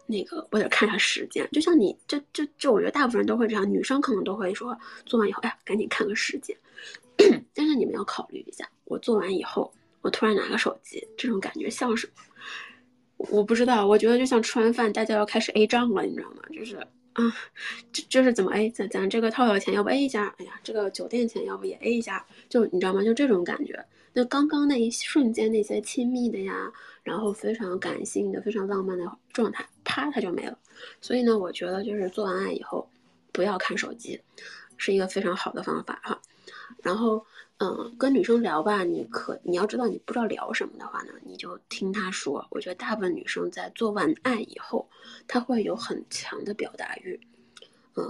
[0.06, 6.56] 那个我得看下时间，就像你就就就我觉得大部分人都会这样，女生可能都会说做完以后，哎，赶紧看个时间，
[7.54, 9.72] 但是你们要考虑一下，我做完以后。
[10.02, 12.22] 我突然拿个手机，这种感觉像什么？
[13.16, 16.42] 我不知道，我觉得就像吃完饭大家要开始 A 账了，你知道吗？
[16.52, 16.76] 就是
[17.14, 17.34] 啊，
[17.90, 23.02] 就就是怎么 A，咱咱这个套套钱要不 A 一下，哎呀，这个酒店钱要不也 A 一下，就你知道吗？
[23.02, 23.82] 就这种感觉。
[24.14, 26.72] 那刚刚那一瞬间那些亲密的呀，
[27.02, 30.58] 然后非常感性的、非常浪漫的状态，啪，它就没了。
[31.02, 32.88] 所以呢，我觉得就是做完爱以后，
[33.32, 34.18] 不要看手机，
[34.78, 36.18] 是一个非常好的方法哈。
[36.82, 37.26] 然后。
[37.58, 42.44] 嗯，跟女生聊吧，你可你要知道，你不知道聊什么的话呢，你就听她说。
[42.50, 44.90] 我觉得大部分女生在做完爱以后，
[45.28, 47.18] 她会有很强的表达欲，
[47.94, 48.04] 嗯，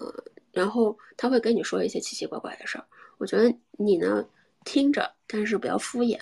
[0.51, 2.85] 然后她会跟你说一些奇奇怪怪的事儿。
[3.19, 4.27] 我觉得你呢
[4.65, 6.19] 听着，但是不要敷衍，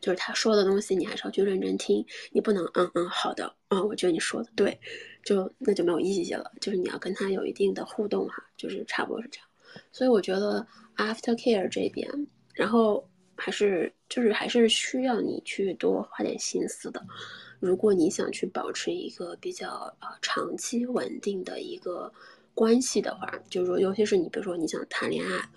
[0.00, 2.04] 就是他说的东西，你还是要去认真听。
[2.32, 4.78] 你不能嗯嗯好的，嗯，我觉得你说的对，
[5.24, 6.52] 就那就没有意义了。
[6.60, 9.48] 就是你要跟他有一定的互动哈，就是差不多是这样。
[9.92, 10.66] 所以我觉得。
[10.98, 12.10] After care 这边，
[12.54, 17.00] 然后还是就是还是需要你去多花点心思的。
[17.60, 22.12] 如果你想去保持一个比较呃长期稳定的一个
[22.52, 25.48] 关系的话，就是说，尤其是你比如说你想谈恋爱，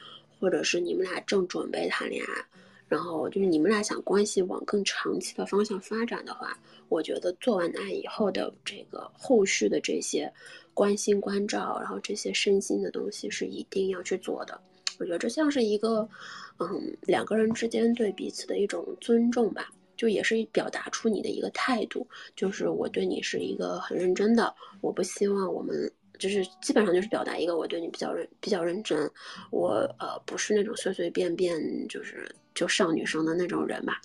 [0.42, 2.46] 或者是你们俩正准备谈恋爱，
[2.88, 6.58] 然后就是你们俩想关系往更长期的方向发展的话，
[6.90, 10.34] 我觉得做完爱以后的这个后续的这些
[10.74, 14.60] 关心关照，然后这些身心的东西是一定要去做的。
[14.98, 16.10] 我觉得这像是一个，
[16.58, 29.10] 嗯，两个人之间对彼此的一种尊重吧，就也是表达出你的一个态度，就是我对你是一个很认真的，我不希望我们就是基本上就是表达一个我对你比较认比较认真，
[29.50, 34.00] 我呃不是那种随随便便就是就上女生的那种人吧。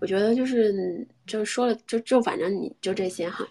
[0.00, 3.48] 我觉得就是就说了就就反正你就这些哈，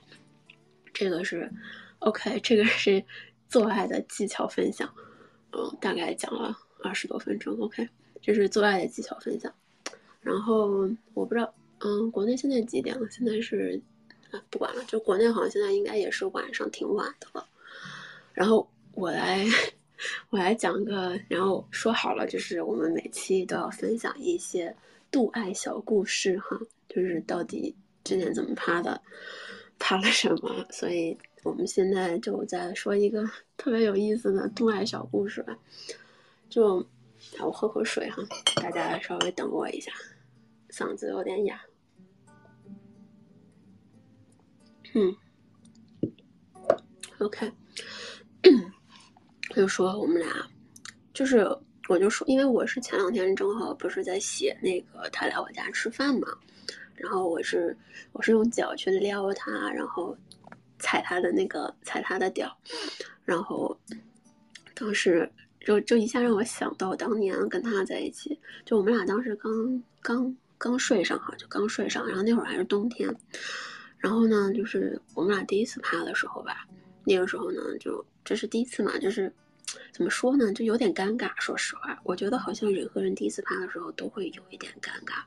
[0.94, 1.52] 这个是
[2.00, 3.04] OK，这个是
[3.50, 4.88] 做爱的技巧分享，
[5.52, 6.56] 嗯，大概讲了。
[6.84, 7.88] 二十多分钟，OK，
[8.24, 9.54] 这是做爱的技巧分享。
[10.20, 13.08] 然后我不知道，嗯，国内现在几点了？
[13.12, 13.80] 现在是，
[14.32, 17.48] 啊，不管了，就国内好像现在应该也是晚上挺晚的了。
[18.34, 19.46] 然后我来，
[20.30, 24.76] 我来讲个，然后说好了，就是我们每期都要分享一些
[25.12, 29.02] 度爱小故事哈，就是到底之前怎么趴的，
[29.78, 30.66] 趴了什么。
[30.70, 35.58] 所以我们现在就在说一个特别有意思的度爱小故事吧。
[36.50, 36.86] 就，
[37.40, 38.24] 我喝口水哈，
[38.62, 39.92] 大家稍微等我一下，
[40.70, 41.62] 嗓子有点哑。
[44.94, 45.16] 嗯
[47.20, 47.50] ，OK，
[49.56, 50.30] 就说我们俩，
[51.14, 51.48] 就是
[51.88, 56.28] 我就说，因为我是前两天正好不是在写那个他来我家吃饭嘛，
[56.96, 57.76] 然后我是
[58.12, 60.18] 我是用脚去撩他，然后
[60.80, 62.56] 踩他的那个踩他的屌，
[63.26, 63.78] 然后
[64.74, 65.32] 当时。
[65.64, 73.16] 就就一下让我想到当年跟他在一起，就我们俩当时刚刚刚睡上哈，就刚睡上，然后那会儿还是冬天，
[74.00, 76.66] 然后呢，就是我们俩第一次趴的时候吧，
[77.04, 79.32] 那个时候呢，就这是第一次嘛，就是
[79.92, 81.32] 怎么说呢，就有点尴尬。
[81.40, 85.24] 说实话，我觉得好像人和人第一次趴的时候都会有一点尴尬，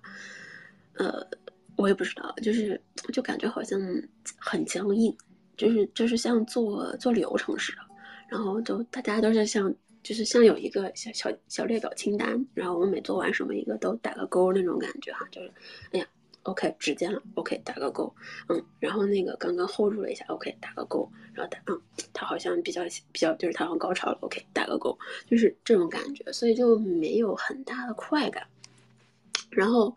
[0.94, 1.26] 呃，
[1.76, 2.80] 我也不知道，就是
[3.12, 3.80] 就感觉好像
[4.38, 5.16] 很僵硬，
[5.56, 7.78] 就是就是像做做流程似的，
[8.28, 9.74] 然后就大家都是像。
[10.04, 15.50] 就是像有一个小小小列表清单，然后我们每做完什么一个都打个勾那种感觉哈，就是，
[15.92, 16.06] 哎呀
[16.44, 18.14] ，OK 指尖了，OK 打个勾，
[18.48, 21.78] 嗯，然后那个刚刚 hold 住了一下，OK 打个勾，然后打，嗯，
[22.14, 24.96] 他好像比较比较就是他好像高潮了，OK 打个勾，
[25.28, 28.46] 就是这种感觉，所以就没有很大的快感，
[29.50, 29.94] 然后，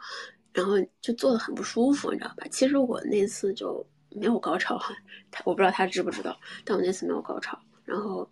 [0.52, 2.48] 然后就做的很不舒服，你知道吧？
[2.50, 4.96] 其实我那次就没有高潮哈，
[5.32, 8.30] 他我不知道他知不知道，但我那次没有高潮，然后。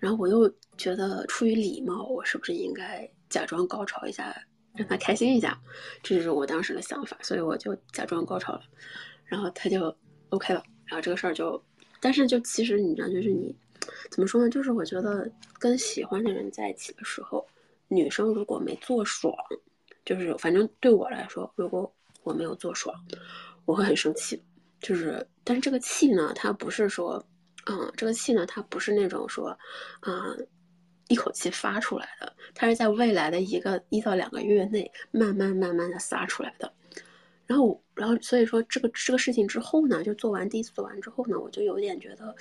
[0.00, 4.32] 然后我又觉得出于礼貌，我是不是应该假装高潮一下，
[4.74, 5.58] 让他开心一下？
[6.02, 8.62] 这就是我当时的想法，所以我就假装高潮了，
[9.24, 9.94] 然后他就
[10.30, 11.62] OK 了，然后这个事儿就，
[12.00, 13.54] 但是就其实你知道，就是你
[14.10, 14.48] 怎么说呢？
[14.48, 17.46] 就是我觉得跟喜欢的人在一起的时候，
[17.88, 19.34] 女生如果没做爽，
[20.04, 22.94] 就是反正对我来说，如果我没有做爽，
[23.64, 24.42] 我会很生气。
[24.80, 27.24] 就是，但是这个气呢，它不是说。
[27.70, 29.48] 嗯，这个气呢，它不是那种说，
[30.00, 30.34] 啊，
[31.08, 36.72] 一口气发出来的，它是在未来的一个一到两个月内，慢慢慢慢的撒出来的。
[37.46, 42.34] 然后，然后，所以说这个这个事情之后呢，就做完第一次做完之后呢，我就有点觉得，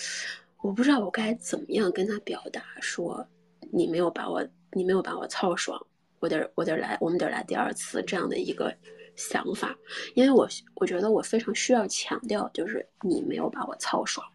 [0.61, 3.25] 我不知道我该怎么样跟他表达，说
[3.71, 5.81] 你没有把我，你没有把我操爽，
[6.19, 8.75] 我得我得来，我们得来第二次这样的一个
[9.15, 9.73] 想法，
[10.13, 14.27] 因为我我觉得我非常需要强调，就是你没有把我操爽。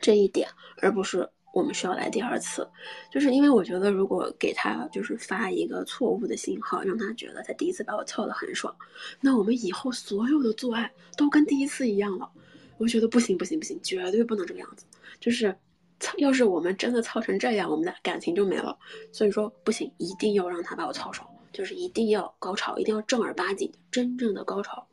[0.00, 0.48] 这一点，
[0.82, 2.68] 而不是我们需要来第二次，
[3.10, 8.74] 就是因为我觉得，如果给他就是发一个错误的信号，让他觉得他第一次把我操的很爽，
[9.20, 12.30] 那我们以后所有的做爱都跟第一次一样了，
[12.76, 14.84] 我觉得不行不行不行，绝对不能这个样子。
[15.18, 15.56] 就是
[15.98, 18.78] 操，要是我们真的操成这样，我们的感情就没了。
[19.10, 24.86] 所以说不行，一定要让他把我操爽，就是一定要高潮，一定要正儿八经真正的高潮。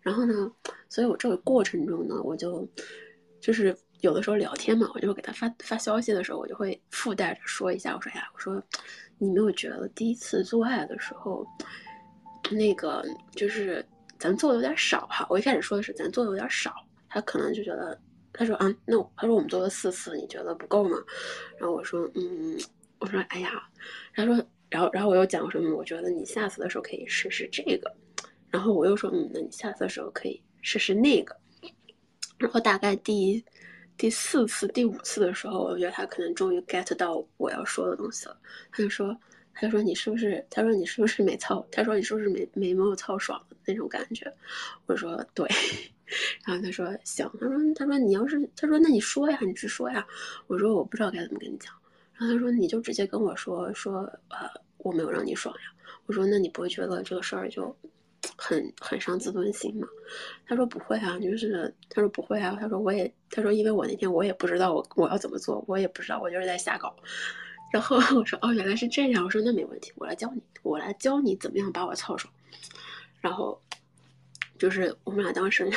[0.00, 0.52] 然后呢，
[0.88, 2.68] 所以我这个过程中呢，我就
[3.40, 8.62] 就是有的时候聊天嘛，我就会给他发发消息的时候，我就会附带着说一下，我说呀，我说
[9.18, 11.46] 你没有觉得第一次做爱的时候，
[12.50, 13.84] 那个就是
[14.18, 15.26] 咱做的有点少哈？
[15.30, 16.74] 我一开始说的是咱做的有点少，
[17.08, 17.98] 他可能就觉得
[18.32, 20.96] 他说啊，那他说我们做了四次，你觉得不够吗？
[21.58, 22.58] 然后我说嗯，
[22.98, 23.62] 我说哎呀，
[24.14, 24.34] 他说
[24.68, 25.76] 然后然后我又讲什么？
[25.76, 27.92] 我觉得你下次的时候可以试试这个。
[28.48, 31.36] 然后我又说，嗯，那你下次的时候可以试试那个。
[32.38, 33.44] 然后大概第
[33.96, 38.36] 第四次、第五次的时候，我觉得他可能终于 get 到我要说的东西了。
[38.70, 39.16] 他就说，
[39.54, 40.44] 他就说你是不是？
[40.50, 41.66] 他说你是不是没操？
[41.72, 44.30] 他说你是不是没没没有操爽的那种感觉？
[44.86, 45.48] 我说对。
[46.46, 47.28] 然后他说行。
[47.40, 50.06] 他说他说你要是他说那你说呀，你直说呀。
[50.46, 51.72] 我说我不知道该怎么跟你讲。
[52.14, 55.72] 然后他说你就直接跟我说说呃我没有让你爽呀。
[56.06, 57.74] 我说那你不会觉得这个事儿就？
[58.36, 59.86] 很很伤自尊心嘛？
[60.46, 66.94] 他说不会啊，就是他说不会啊，他说我也他说因为我那天我也不知道我我要怎么做，我也不知道我就是在瞎搞。
[67.72, 72.32] 然后我说哦原来是这样，我说那没问题，我来教你，我来教你怎么样把我操爽。
[73.20, 73.60] 然后
[74.58, 75.68] 就是我们俩当时，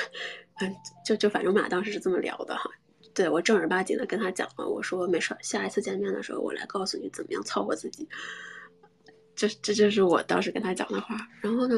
[0.61, 2.69] 嗯，就就反正我们俩当时是这么聊的哈。
[3.13, 8.07] 对我正儿八经的跟他讲了，我说没事，下一次见面的时候我来告诉你怎么样操我自己。
[9.39, 11.75] 这这就是我当时跟他讲的话，然后呢，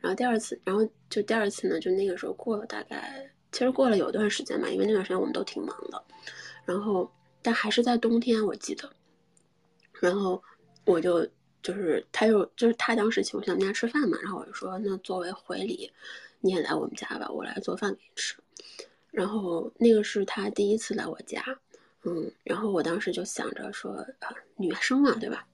[0.00, 6.00] 然后第二次，然后就第二次呢，就那个时候过了大概，其实过了有段时间吧，因为那段时间我们都挺忙的，
[6.64, 7.10] 然后
[7.42, 8.88] 但还是在冬天，我记得，
[9.98, 10.40] 然后
[10.84, 11.28] 我就
[11.60, 15.90] 就是他就就是他当时请我去他们家吃饭嘛，然后我就说那作为回礼，
[16.40, 18.36] 你也来我们家吧，我来做饭给你吃，
[19.10, 21.44] 然后那个是他第一次来我家，
[22.04, 25.44] 嗯，然后我当时就想着说啊，女生嘛，对吧？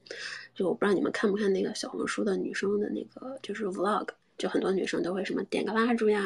[0.59, 6.21] 就我不知道你们看不看那个小红书的女生的那个就是 vlog，就很多女生都会什么点个蜡烛呀，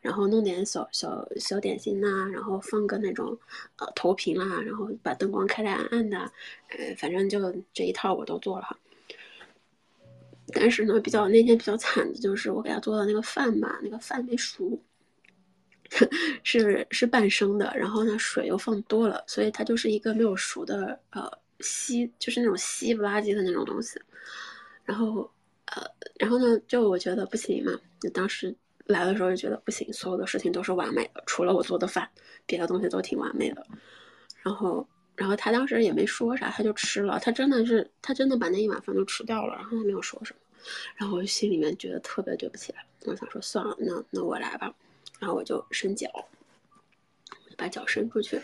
[0.00, 3.38] 然后弄点小小小点心呐，然后放个那种
[3.76, 6.18] 呃投屏啦，然后把灯光开的暗暗的，
[6.70, 8.74] 呃，反正就这一套我都做了。
[10.54, 14.80] 但是呢，比较那天比较惨的就是我给他做的那个饭吧，那个饭没熟，
[16.42, 21.30] 是是半生的，然后呢水又放多了，所以它就是一个没有熟的呃。
[21.60, 24.00] 稀就是那种稀不拉几的那种东西，
[24.84, 25.30] 然后，
[25.66, 25.82] 呃，
[26.18, 27.72] 然后呢，就我觉得不行嘛。
[28.00, 28.54] 就当时
[28.86, 32.08] 来的时候就觉得不行，所有的事情都是完美的，除了我做的饭，
[32.46, 33.66] 别的东西都挺完美的。
[34.42, 37.18] 然后，然后他当时也没说啥，他就吃了。
[37.18, 40.40] 他真的是，他真的把那一碗饭就吃掉了，然后他没有说什么。
[40.96, 44.72] 然后我心里面觉得特别对不起他，我想说算了，那那我来吧。
[45.18, 46.08] 然后我就伸脚，
[47.56, 48.40] 把脚伸出去，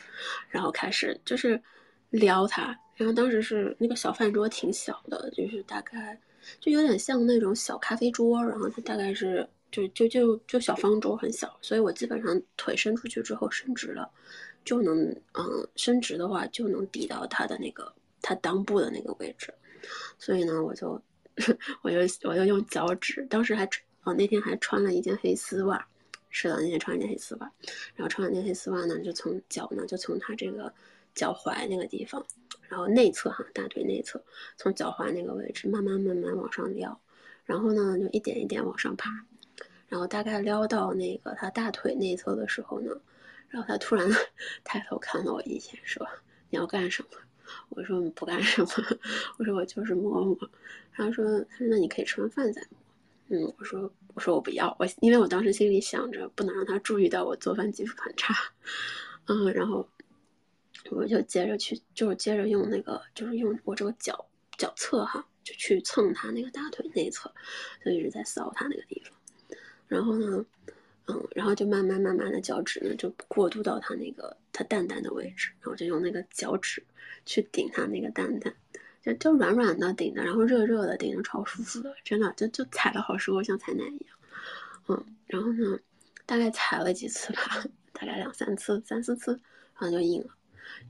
[0.50, 1.62] 然后开始就是
[2.10, 2.76] 撩他。
[2.96, 6.18] 然后当时是那个小饭桌挺小的，就是大概
[6.60, 14.08] 就有点像那种小咖啡桌，然后它大概是就就就就小方桌很小，所以我基本上腿伸出去之后伸直了，
[14.64, 19.52] 就能嗯伸直的话就能抵到他的那个他裆部的那个位置，
[20.18, 21.00] 所以呢我就
[21.82, 23.68] 我就我就用脚趾，当时还
[24.04, 25.84] 哦那天还穿了一件黑丝袜，
[26.30, 27.50] 是的那天穿一件黑丝袜，
[27.96, 30.72] 然后穿完那黑丝袜呢就从脚呢就从他这个
[31.14, 32.24] 脚踝那个地方。
[32.68, 34.22] 然后内侧哈，大腿内侧，
[34.56, 37.00] 从脚踝那个位置慢慢慢慢往上撩，
[37.44, 39.10] 然后呢就一点一点往上爬，
[39.88, 42.90] 然后大概撩到那个他大腿内侧的时候呢，
[43.48, 44.10] 然后他突然
[44.64, 46.06] 抬头看了我一眼，说
[46.50, 47.08] ：“你要干什么？”
[47.70, 48.68] 我说：“不干什么。”
[49.38, 50.36] 我说：“我就是摸摸。”
[50.92, 52.78] 他说：“他说那你可以吃完饭再摸。”
[53.28, 58.34] 嗯，我说：“我说我不要，我因为我当时心里想着不能让他注意到我做饭技术很差。
[59.28, 59.86] ”嗯，然后。
[60.90, 64.26] 我就接着去，就是接着用那个，就是用我这个脚
[64.58, 67.32] 脚侧哈，就去蹭他那个大腿内侧，
[67.84, 69.12] 就一直在搔他那个地方。
[69.88, 70.44] 然后呢，
[71.06, 76.82] 嗯，然后就慢慢慢慢的脚趾呢就过渡到他那个他蛋蛋的位置，然后就用那个脚趾
[77.24, 78.54] 去顶他那个蛋蛋，
[79.02, 84.16] 就就软软的顶的，然后热热的顶着超舒服的，真的就就踩的好舒服，像踩奶一样。
[84.88, 85.78] 嗯，然后呢，
[86.26, 89.32] 大概踩了几次吧， 大概两三次、三四次，
[89.78, 90.34] 然后就硬了。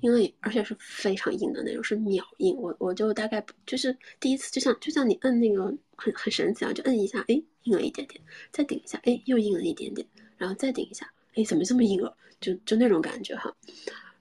[0.01, 2.57] 因为而且是非常硬的那种，是秒硬。
[2.57, 5.65] 我我就大概就是第一次，就像就像你摁那个
[5.97, 8.23] 很很神奇啊，就摁一下，哎，硬了一点点，
[8.53, 10.07] 再顶一下，哎，又硬了一点点，
[10.37, 12.17] 然后再顶一下，哎，怎么这么硬了？
[12.41, 13.55] 就就那种感觉哈。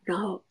[0.03, 0.43] 然后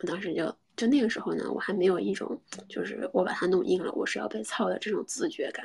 [0.00, 5.64] 我当时就就那个时候呢，我还没有一种就是我把它弄硬了，我是要被操的这种自觉感。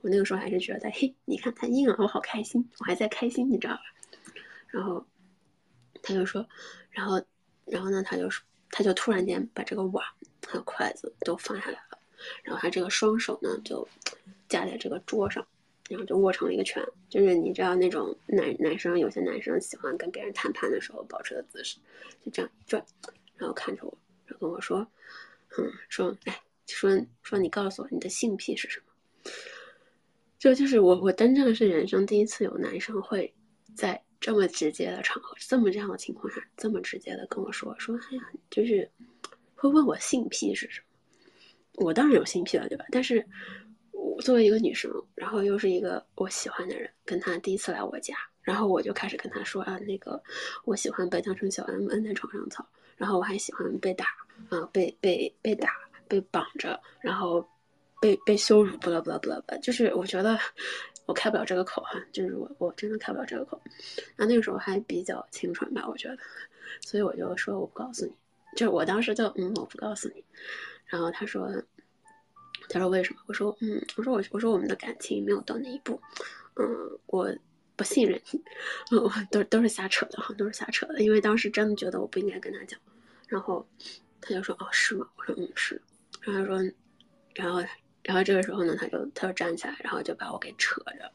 [0.00, 3.80] 我那个时候还是觉得，嘿，你看它硬了，我好开心，我还在开心，你知道吧？
[4.68, 5.04] 然后。
[6.04, 6.44] 他就说，
[6.90, 7.22] 然后，
[7.66, 8.28] 然后呢，他就，
[8.70, 10.04] 他就突然间把这个碗
[10.46, 11.98] 还有筷子都放下来了，
[12.42, 13.86] 然后他这个双手呢就
[14.48, 15.46] 架在这个桌上，
[15.88, 21.78] 然后就握成了一个拳，就是你知道那种男男生有些男生喜欢跟别人谈判的时候保持的姿势，
[22.24, 22.84] 就这样转，
[23.36, 24.86] 然后看着我，然后跟我说，
[25.58, 26.90] 嗯，说，哎，说
[27.22, 29.32] 说你告诉我你的性癖是什么？
[30.38, 33.32] 就就是我我真正是人生第一次有男生会
[33.76, 38.88] 在这么直接的场合，这么这样的情况下，这么直接的跟我说说，哎呀，就是
[39.56, 40.80] 会问我性癖是什
[41.74, 41.86] 么？
[41.86, 42.84] 我当然有性癖了，对吧？
[42.92, 43.26] 但是
[43.90, 50.22] 我作为一个女生，然后又是一个我喜欢的人，跟他第一次来我家，然后我就开始跟他说啊，那个
[50.64, 52.64] 我喜欢被当成小 M 摁在床上操，
[52.96, 54.06] 然后我还喜欢被打
[54.50, 55.72] 啊，被被被打，
[56.06, 57.44] 被绑着，然后。
[58.00, 60.36] 被被羞辱，不啦不啦不啦吧，就是我觉得
[61.04, 63.60] 我开不了这个口哈，就是我我真的开不了这个口。
[64.16, 66.16] 然后那个时候还比较清纯吧，我觉得，
[66.80, 68.12] 所以我就说我不告诉你，
[68.56, 70.24] 就是我当时就嗯我不告诉你。
[70.86, 71.50] 然后他说
[72.68, 73.20] 他说为什么？
[73.26, 76.00] 我说嗯我说我我说我们的感情没有到那一步，
[76.54, 76.66] 嗯
[77.06, 77.34] 我
[77.74, 78.42] 不信任你，
[78.92, 82.78] 嗯都都是瞎扯的哈，都是瞎扯的，因为当时真的觉得我不应该跟他讲。
[83.26, 83.66] 然后
[84.20, 85.08] 他就说哦是吗？
[85.16, 85.82] 我说嗯是。
[86.20, 86.72] 然后他说
[87.34, 87.60] 然后。
[88.04, 91.12] 然后这个时候呢，他就他就站起来，然后就把我给扯着，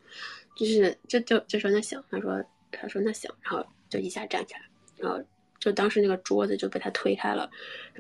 [0.56, 4.62] 就是就就就说那行，他说他说那行，然后就一下站起来，
[4.96, 5.22] 然后
[5.60, 7.50] 就当时那个桌子就被他推开了，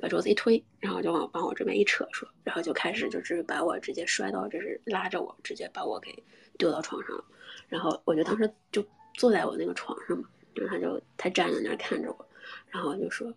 [0.01, 6.23] 把桌子一推，然后就往往我这边一扯，说，然后就开始就是把我直接摔到，就是拉着我直接把我给
[6.57, 7.25] 丢到床上了，
[7.67, 8.81] 然后我就当时就
[9.15, 12.29] 坐在我那个床上嘛，然后他就他站在那儿看着我，
[12.69, 13.33] 然后就说，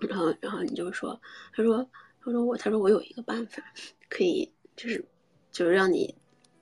[0.00, 1.20] 然后然后你就说，
[1.54, 1.88] 他说。
[2.22, 3.62] 他说我，他说我有一个办法，
[4.08, 5.04] 可以就是，
[5.50, 6.14] 就是让你，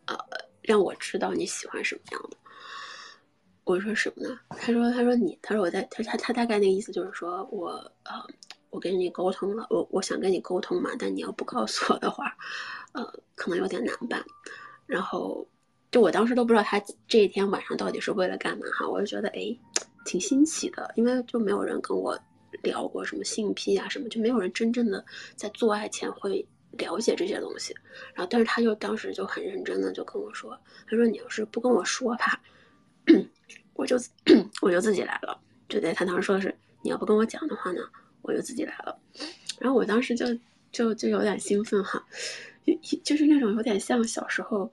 [0.07, 0.17] 呃，
[0.63, 2.37] 让我知道你喜欢什么样的。
[3.65, 4.39] 我说什么呢？
[4.51, 7.71] 他说，他说你，他说我在，他他他大概那个意思就是说我，
[8.05, 8.13] 呃，
[8.71, 12.35] 我跟你沟通了，我我想跟你沟通嘛，但你要不告诉我的话，
[12.93, 13.05] 呃，
[13.35, 14.25] 可能有点难办。
[14.87, 15.47] 然后，
[15.91, 19.55] 就我当时都不知道他这一天晚上到底是为了干嘛哈，我就觉得哎，
[20.07, 22.19] 挺新奇的，因为就没有人跟我。
[22.63, 25.05] 聊过什么性癖啊什么，就没有人真正的
[25.37, 27.75] 在做爱前会了解这些东西。
[28.15, 32.41] 然后，但是他就当时就很认真的就跟我说：“他说你要是不跟我说吧，
[33.75, 33.97] 我就
[34.63, 37.81] 我就自己来了。”就对他当时说的是：“你要不跟我讲的话呢，
[38.23, 38.99] 我就自己来了。”
[39.59, 40.27] 然后我当时就
[40.71, 42.05] 就就有点兴奋哈，
[43.05, 44.71] 就是那种有点像小时候。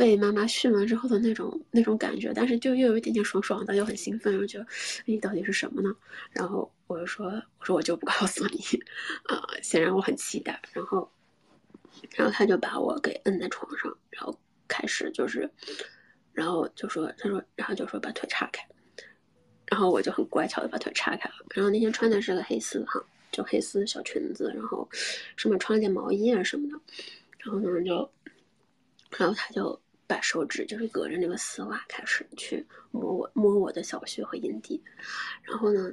[0.00, 4.58] 被妈妈训完之后的那种那种感觉，但是就又有一点点爽爽的，又很兴奋，然后就，
[5.04, 5.94] 你到底是什么呢？
[6.30, 7.26] 然后我就说，
[7.58, 8.58] 我说我就不告诉你，
[9.24, 10.58] 啊，显然我很期待。
[10.72, 11.06] 然后，
[12.16, 14.34] 然后他就把我给摁在床上，然后
[14.66, 15.50] 开始就是，
[16.32, 18.66] 然后就说，他说，然后就说把腿岔开，
[19.66, 21.34] 然后我就很乖巧的把腿岔开了。
[21.50, 24.88] 然后那天穿的是个黑丝哈，就黑丝小裙子，然后
[25.36, 26.80] 上面穿了件毛衣啊什么的，
[27.36, 28.10] 然后呢就，
[29.18, 29.78] 然后他就。
[30.10, 34.82] 把手指就是隔着那个丝袜开始去摸我摸我的小穴和阴蒂，
[35.40, 35.92] 然后呢，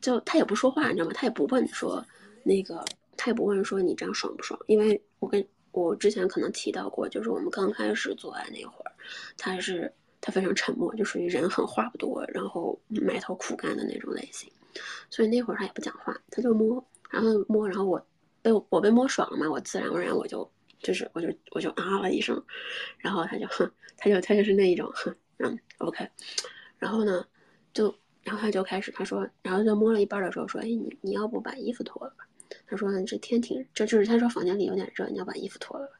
[0.00, 1.12] 就他也不说话，你知道吗？
[1.14, 2.04] 他也不问说
[2.42, 2.84] 那个，
[3.16, 4.58] 他也不问说你这样爽不爽？
[4.66, 8.90] 因为我跟我之前可能提到过，就是我们刚开始做爱那会儿，
[9.36, 14.50] 他是他非常沉默，就属于人狠话不多，然后埋头苦干的那种类型，
[15.10, 18.04] 所以那会儿他也不讲话，他就摸，然后摸，然后我
[18.42, 20.50] 被我被摸爽了嘛，我自然而然我就。
[20.80, 22.42] 就是我就我就啊了一声，
[22.98, 26.08] 然后他就哼，他就他就是那一种哼，嗯，OK，
[26.78, 27.26] 然后呢，
[27.72, 32.26] 就然后他就开始他说，然后就摸了一半的时候说，哎，你你要不把衣服脱了吧？
[32.66, 35.92] 他说这天挺，这就是他说房间里有点热，你要把衣服脱了吧？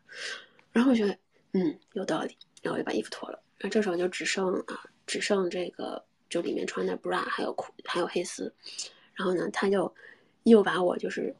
[0.72, 1.18] 然后我觉得
[1.52, 8.54] 嗯有道理，然后我就把衣服脱了，然后这时候就只剩啊只剩这个就里面穿的 bra 还有裤还有黑丝，
[9.14, 9.92] 然后呢他就
[10.44, 11.34] 又把我就是。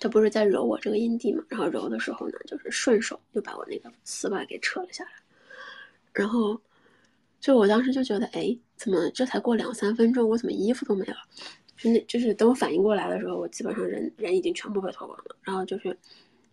[0.00, 5.10] 他不是在揉我这个阴蒂嘛，然后揉的时候呢，就是顺手就把我那个丝袜给扯了下来，
[6.12, 6.60] 然后
[7.40, 11.16] 就我当时就觉得，哎，怎么这才过两三分钟，我怎么衣服都没了？
[11.76, 15.36] 就那就是等我反应过来的时候，我基本上人人已经全部被脱光了。
[15.42, 15.88] 然后就是，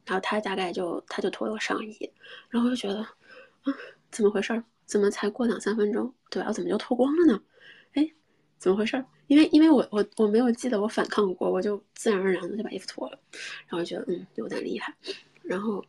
[0.05, 2.11] 然后他大概就他就脱了上衣，
[2.49, 3.73] 然后就觉得，啊，
[4.11, 4.63] 怎么回事？
[4.85, 6.51] 怎么才过两三分钟，对吧？
[6.51, 7.41] 怎么就脱光了呢？
[7.93, 8.11] 哎，
[8.57, 9.05] 怎么回事？
[9.31, 13.17] 因为因为我我我没有记得我反抗过，我就自然而然的就把衣服脱了，
[13.65, 14.93] 然后觉得嗯有点厉害，
[15.41, 15.81] 然后，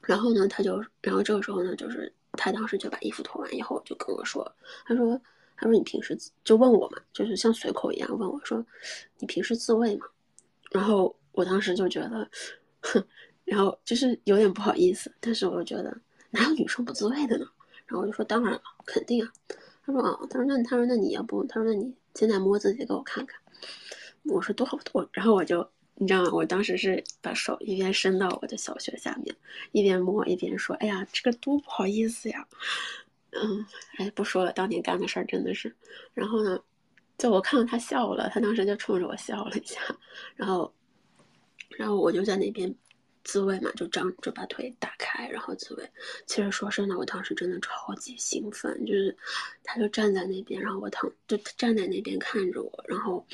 [0.00, 4.50] 然后呢他就然后这个时候呢就是他当时就把衣服脱完以后就跟我说，
[4.86, 5.20] 他说
[5.54, 8.64] 他说你平时就问我嘛，就是像随口一样问我说
[9.18, 10.06] 你平时自慰吗？
[10.70, 12.26] 然后我当时就觉得，
[12.80, 13.06] 哼，
[13.44, 15.94] 然后就是有点不好意思，但是我又觉得
[16.30, 17.46] 哪有女生不自慰的呢？
[17.84, 19.30] 然后我就说当然了，肯定啊。
[19.86, 23.40] 他说哦，他说那他说那你要不，他说那你现在摸自己给我看看。
[24.24, 26.30] 我说多好多，然后我就你知道吗？
[26.32, 29.34] 我当时是把手一边伸到我的小穴下面，
[29.70, 32.46] 一边摸一边说：“哎呀，这个多不好意思呀。”
[33.30, 33.64] 嗯，
[33.98, 35.72] 哎，不说了，当年干的事儿真的是。
[36.12, 36.58] 然后呢，
[37.16, 39.80] 就我看到他笑了，他当时就冲着我笑了一下，
[40.34, 40.72] 然后，
[41.78, 42.74] 然后我就在那边
[43.26, 45.86] 自慰嘛，就张就把腿打开，然后自慰。
[46.24, 49.14] 其实说真的，我当时真的超级兴奋，就是
[49.62, 53.26] 他就站在那边，然后我躺就站在那边看着我，然后。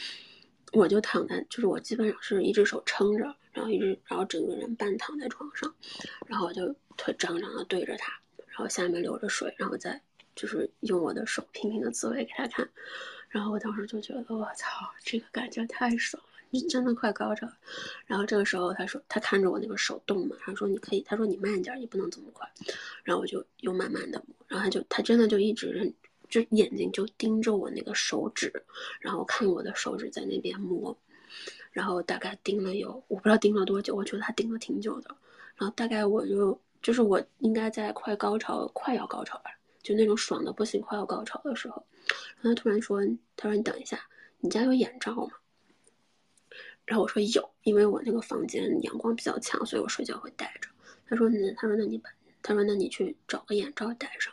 [0.75, 5.75] 我就躺在，就是我基本上是一只手撑着，然后一只，然后整个人半躺在床上，
[6.27, 8.11] 然后我就腿张张的对着他，
[8.47, 10.01] 然后下面流着水，然后再
[10.35, 12.67] 就是用我的手拼命的自慰给他看，
[13.29, 16.23] 然后我当时就觉得我操，这个感觉太爽，
[16.61, 17.49] 真的快高潮。
[18.07, 22.49] 然后这个时候他说他看着我那个手动嘛，他说你可以，他说你慢一点，也不能这么快。
[23.05, 25.93] 然后我就又慢慢的摸，然后他就他真的就一直。
[26.33, 28.51] 就眼睛就盯着我那个手指，
[29.01, 30.97] 然后看我的手指在那边摸，
[31.73, 35.15] 然后大概盯了有我不知道盯了多久，我觉得他盯了挺久的。
[35.57, 39.51] 然后大概我就就是我应该在快高潮快要高潮吧，
[39.83, 41.85] 就那种爽的不行快要高潮的时候，
[42.41, 43.03] 然后他突然说
[43.37, 44.01] ：“他说你等一下，
[44.41, 45.33] 你家有眼罩吗？”
[46.85, 50.69] 然后我说有，因为我那个房间阳光比较强，所以我睡觉会戴着。
[51.07, 52.11] 他说：“那他说那你把
[52.43, 54.33] 他说那你去找个眼罩戴上。”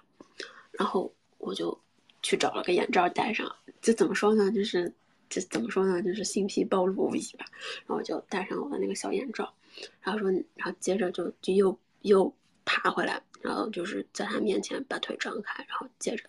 [0.72, 1.80] 然后我就。
[2.22, 4.52] 去找了个眼罩戴上，这怎么说呢？
[4.52, 4.94] 就是
[5.30, 6.02] 这怎么说呢？
[6.02, 7.46] 就是性癖暴露无遗吧。
[7.78, 9.56] 然后我就戴上我的那个小眼罩，
[10.02, 12.36] 然后说，然后接着就就又又
[12.66, 16.26] 爬回来，然后就是在他面前把腿张开，然后接着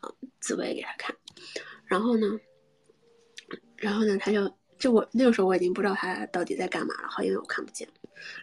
[0.00, 1.16] 啊自慰给他看。
[1.84, 2.40] 然后呢，
[3.76, 7.86] 然后呢，他就就我那个时候我已经不知道他到底在干嘛了，好，因为我看不见。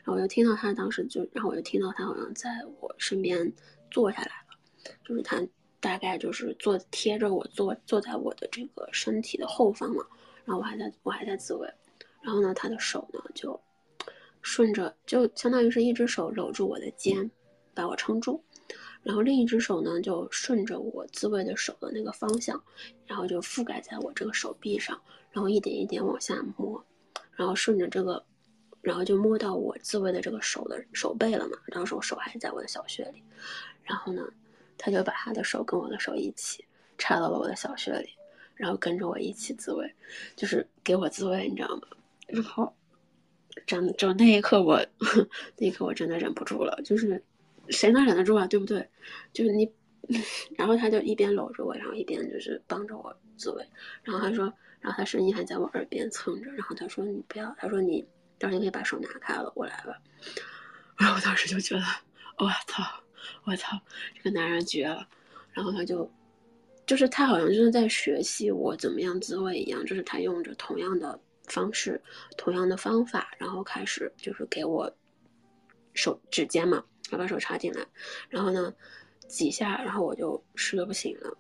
[0.03, 3.51] 然后我就听到他当时就，然后我就听到他好像在我身边
[3.91, 5.45] 坐下来了，就是他。
[5.81, 10.05] 大概就是坐贴着我坐坐在我的这个身体的后方嘛，
[10.43, 11.73] 然后我还在我还在自慰，
[12.21, 13.57] 然后呢，他的手呢就
[14.41, 17.31] 顺着就相当于是一只手搂住我的肩，
[17.73, 18.43] 把我撑住，
[19.03, 22.61] 然后另一只手呢就顺着我自慰的手的那个方向，
[23.07, 25.01] 然后就覆盖在我这个手臂上，
[25.31, 26.83] 然后一点一点往下摸，
[27.35, 28.23] 然后顺着这个，
[28.81, 33.23] 然后就摸到我自慰的这个手的手背了嘛，当时我手还在我的小穴里，
[33.83, 34.27] 然后呢。
[34.81, 36.63] 他就把他的手跟我的手一起
[36.97, 38.11] 插到了我的小穴里，
[38.55, 39.93] 然后跟着我一起自慰，
[40.37, 41.81] 就是给我自慰，你知道吗？
[42.27, 42.73] 然后，
[43.67, 44.79] 真就那一刻我，
[45.59, 47.21] 那一刻我真的忍不住了，就是
[47.67, 48.47] 谁能忍得住啊？
[48.47, 48.87] 对不对？
[49.33, 49.69] 就是你，
[50.55, 53.67] 然后他就一边搂着我，然后一边就是帮着我自慰，
[54.01, 58.07] 然后他说，然后他声音还在我耳边蹭着，然后他说你不要，他说你
[58.37, 59.97] 到时候你可以把手拿开了，我来吧。
[60.97, 61.83] 然后我当时就觉得，
[62.37, 62.83] 我操！
[63.43, 63.77] 我操，
[64.15, 65.05] 这个男人绝了！
[65.51, 66.09] 然后他就，
[66.85, 72.01] 就是他好像就是在学习我怎么样自慰一样，就是他用着同样的方式、
[72.37, 74.91] 同样的方法，然后开始就是给我
[75.93, 77.85] 手指尖嘛，要把手插进来，
[78.29, 78.73] 然后呢
[79.27, 81.37] 几下，然后我就湿的不行了。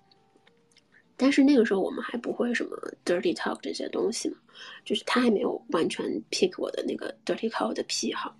[1.21, 4.37] 但是那个时候我们还不会什么 dirty talk 这些东西嘛，
[4.85, 8.33] 就是他还没有完全 pick 我的那个 dirty talk 的癖好，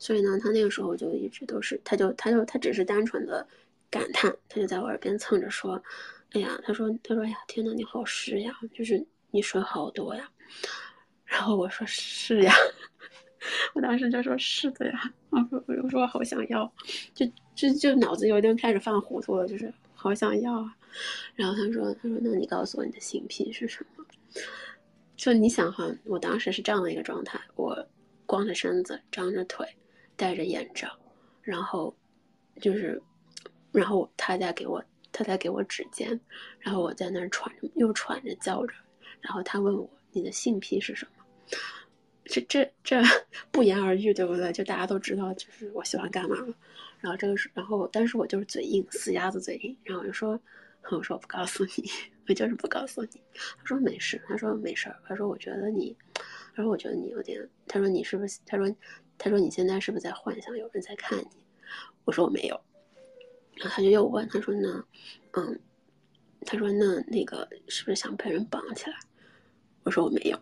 [0.00, 3.46] 所以呢，他那个时候就一直都是，他就他就他只是单纯的
[3.88, 5.80] 感叹，他就在我耳边蹭着说，
[6.32, 10.28] 哎呀，他说他说哎呀，天呐，你好湿呀，就是你水好多呀，
[11.24, 12.52] 然后我说是呀，
[13.74, 16.72] 我当时就说是的呀，我说我说我好想要，
[17.14, 17.24] 就
[17.54, 20.74] 就就脑子有点开始犯糊涂了，就是好想要啊。
[21.34, 24.04] 然后他说：“他说，那你告诉我你的性癖是什么？
[25.16, 27.86] 就你想哈，我当时是这样的一个状态，我
[28.26, 29.66] 光着身子，张着腿，
[30.16, 30.88] 戴着眼罩，
[31.40, 31.94] 然后
[32.60, 33.00] 就是，
[33.70, 36.18] 然后他在给我，他在给我指尖，
[36.58, 38.74] 然后我在那儿喘，又喘着叫着，
[39.20, 41.24] 然后他问我你的性癖是什么？
[42.24, 43.00] 这这这
[43.52, 44.50] 不言而喻，对不对？
[44.52, 46.52] 就大家都知道，就是我喜欢干嘛了。
[47.00, 50.38] 然后这个是，然后但是我就是嘴硬，死鸭子嘴硬，然后我就说。”
[50.90, 51.90] 我说我不告诉你，
[52.28, 53.20] 我就是不告诉你。
[53.58, 54.94] 他说没事，他说没事。
[55.06, 55.96] 他说我觉得你，
[56.54, 57.48] 他说我觉得你有点。
[57.66, 58.38] 他说你是不是？
[58.44, 58.70] 他说
[59.16, 61.26] 他说你现在是不是在幻想有人在看你？
[62.04, 62.60] 我说我没有。
[63.56, 64.84] 然后他就又问，他说那，
[65.32, 65.58] 嗯，
[66.44, 68.96] 他说那那个是不是想被人绑起来？
[69.84, 70.38] 我说我没有，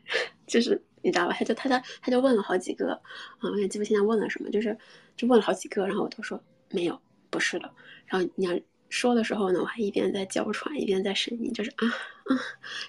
[0.46, 1.34] 就是你知道吧？
[1.38, 2.92] 他就他他他就问了好几个，
[3.38, 4.76] 啊，我也记不清他问了什么，就是
[5.16, 7.72] 就问了好几个，然后我都说没有，不是的。
[8.06, 8.60] 然后你要。
[8.88, 12.38] 说的时候呢，我还一边在娇喘，一边在呻吟，就是啊啊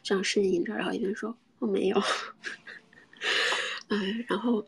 [0.04, 1.98] 这样呻吟着，然后一边说我没有，
[3.90, 3.98] 哎，
[4.30, 4.66] 然后，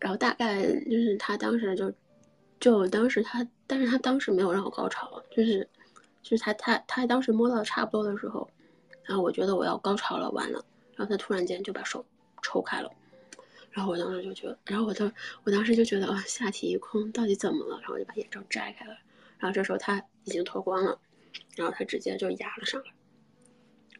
[0.00, 1.92] 然后大概就是他当时就，
[2.58, 5.68] 就当时他，但是他当时没有让我高潮，就是，
[6.22, 8.48] 就是他他他当时摸到差不多的时候，
[9.04, 12.04] 然后我觉得我要高潮了，完了，然后他突然间就把手
[12.42, 12.90] 抽开了，
[13.70, 15.10] 然后我当时就觉得，然后我就
[15.44, 17.78] 我当时就觉得啊，下体一空，到底怎么了？
[17.80, 18.96] 然后我就把眼罩摘开了，
[19.46, 21.00] 然后这时候他已经脱光了，
[21.54, 22.90] 然后他直接就压了上来，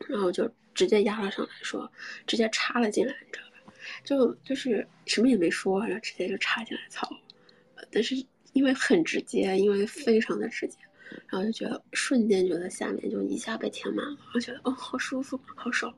[0.09, 1.89] 然后就直接压了上来，说
[2.27, 3.73] 直接插了进来，你知道吧？
[4.03, 7.09] 就就是什么也没说，然后直接就插进来操，
[7.93, 8.17] 但是
[8.55, 10.77] 因为很直接，因为非常的直接。
[11.29, 15.95] 然后就觉得瞬间觉得下面就一下被填满了，我觉得哦好舒服好爽，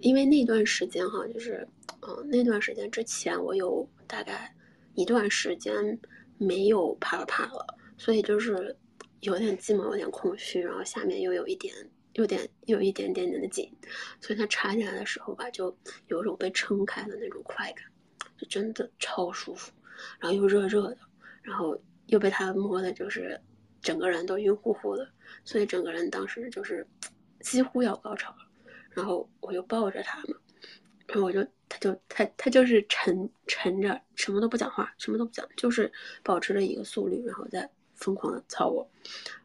[0.00, 1.66] 因为那段时间哈就是，
[2.00, 4.52] 嗯那段时间之前我有大概
[4.94, 5.96] 一段时间
[6.38, 8.76] 没有啪啪啪了，所以就是
[9.20, 11.72] 有点寂寞有点空虚，然后下面又有一点
[12.14, 13.72] 有点有一点点点的紧，
[14.20, 15.76] 所以它插进来的时候吧就
[16.08, 17.84] 有一种被撑开的那种快感，
[18.36, 19.70] 就真的超舒服，
[20.18, 20.98] 然后又热热的，
[21.42, 23.40] 然后又被它摸的就是。
[23.80, 25.08] 整个人都晕乎乎的，
[25.44, 26.86] 所以整个人当时就是
[27.40, 28.36] 几乎要高潮了。
[28.90, 30.36] 然后我就抱着他嘛，
[31.08, 35.90] 然后我就他就他他就是沉沉着，什么都不讲话，什么都不讲，就是
[36.22, 37.68] 保持着一个速率，然后再
[38.02, 38.86] 疯狂的操我。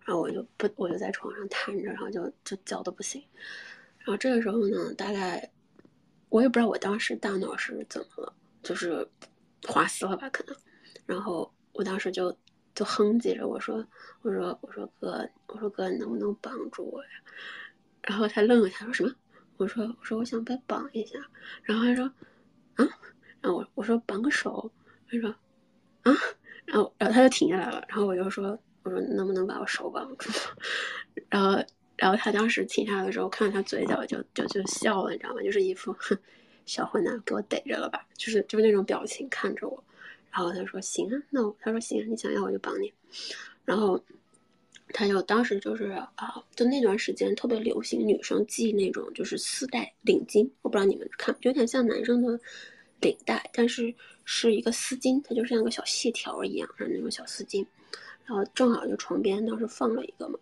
[0.03, 3.23] 然后我就不我就在床上瘫着，然后就就叫的不行。
[3.99, 5.49] 然后这个时候呢，大概
[6.27, 9.07] 我也不知道我当时大脑是怎么了，就是
[9.63, 10.55] 滑丝了吧可能。
[11.05, 12.37] 然后我当时就。
[12.77, 13.83] 就哼唧着我说
[14.21, 17.09] ：“我说我说哥，我说哥，你能不能帮助我呀？”
[18.07, 19.11] 然后他愣了一下，说什么？
[19.57, 21.17] 我说我说我想被绑一下。
[21.63, 22.05] 然后他说
[22.77, 22.85] ：“啊？”
[23.41, 24.71] 然后我我说绑个手。
[25.09, 25.27] 他说
[26.05, 26.13] ：“啊？”
[26.67, 27.83] 然后然后他就停下来了。
[27.87, 30.29] 然后我就说：“我说能不能把我手绑住？”
[31.29, 31.63] 然后
[31.95, 35.41] 然后他当时停下来的时候，看到他嘴角就就就笑了，你知道吗？
[35.41, 35.95] 就是一副，
[36.67, 38.05] 小混蛋给我逮着了吧？
[38.15, 39.83] 就是就是那种表情看着我。
[40.29, 42.93] 然后他说行啊，那他说行啊，你想要我就帮你。
[43.65, 43.99] 然后
[44.93, 52.39] 他就当时就是啊，就那段时间特别流行女生系那种就是丝带领巾，我不知道你们看，有点像男生的
[53.01, 53.93] 领带，但是
[54.29, 57.65] 是一个丝巾，它就像个小细条一样的那种小丝巾。
[58.25, 60.37] 然后正好就床边当时放了一个嘛，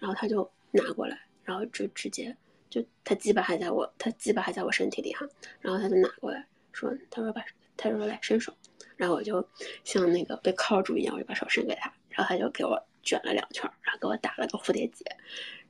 [0.00, 2.36] 然后他就拿过来，然后就直接
[2.68, 5.24] 就他鸡巴还在我，他鸡巴还在我身体里哈，
[5.60, 7.44] 然后他就拿过来说，他说把，
[7.76, 8.52] 他说来伸手。
[8.96, 9.48] 然后我就
[9.84, 15.04] 像那个被铐住一样，我就把手伸给他，然后他就给我卷了两圈，然后给我打了个蝴蝶结，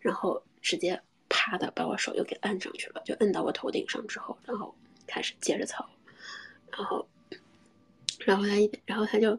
[0.01, 0.99] 然后直接
[1.29, 4.75] 啪的把我手又给摁上去了，就摁到我头顶上之后，然后
[5.07, 5.87] 开始接着操，
[6.73, 7.07] 然后，
[8.29, 9.39] 然后他一，然后他就，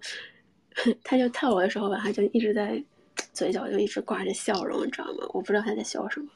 [1.04, 2.84] 他就套我的时候吧，他就一直在
[3.34, 5.28] 嘴角就一直挂着笑容，你知道吗？
[5.34, 6.28] 我不知道他在笑什么，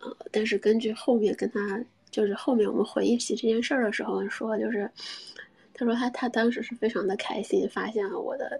[0.00, 4.90] 呃，但是根据后面跟他就是后面我们回忆起这件事儿的时候说，就是。
[5.78, 8.58] 他说他他当时是非常的开心，发现了我的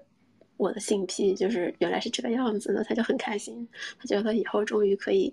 [0.58, 3.66] 我的性癖就是原来是这个样子的，他就很开心，
[3.98, 5.32] 他觉得以后终于可以，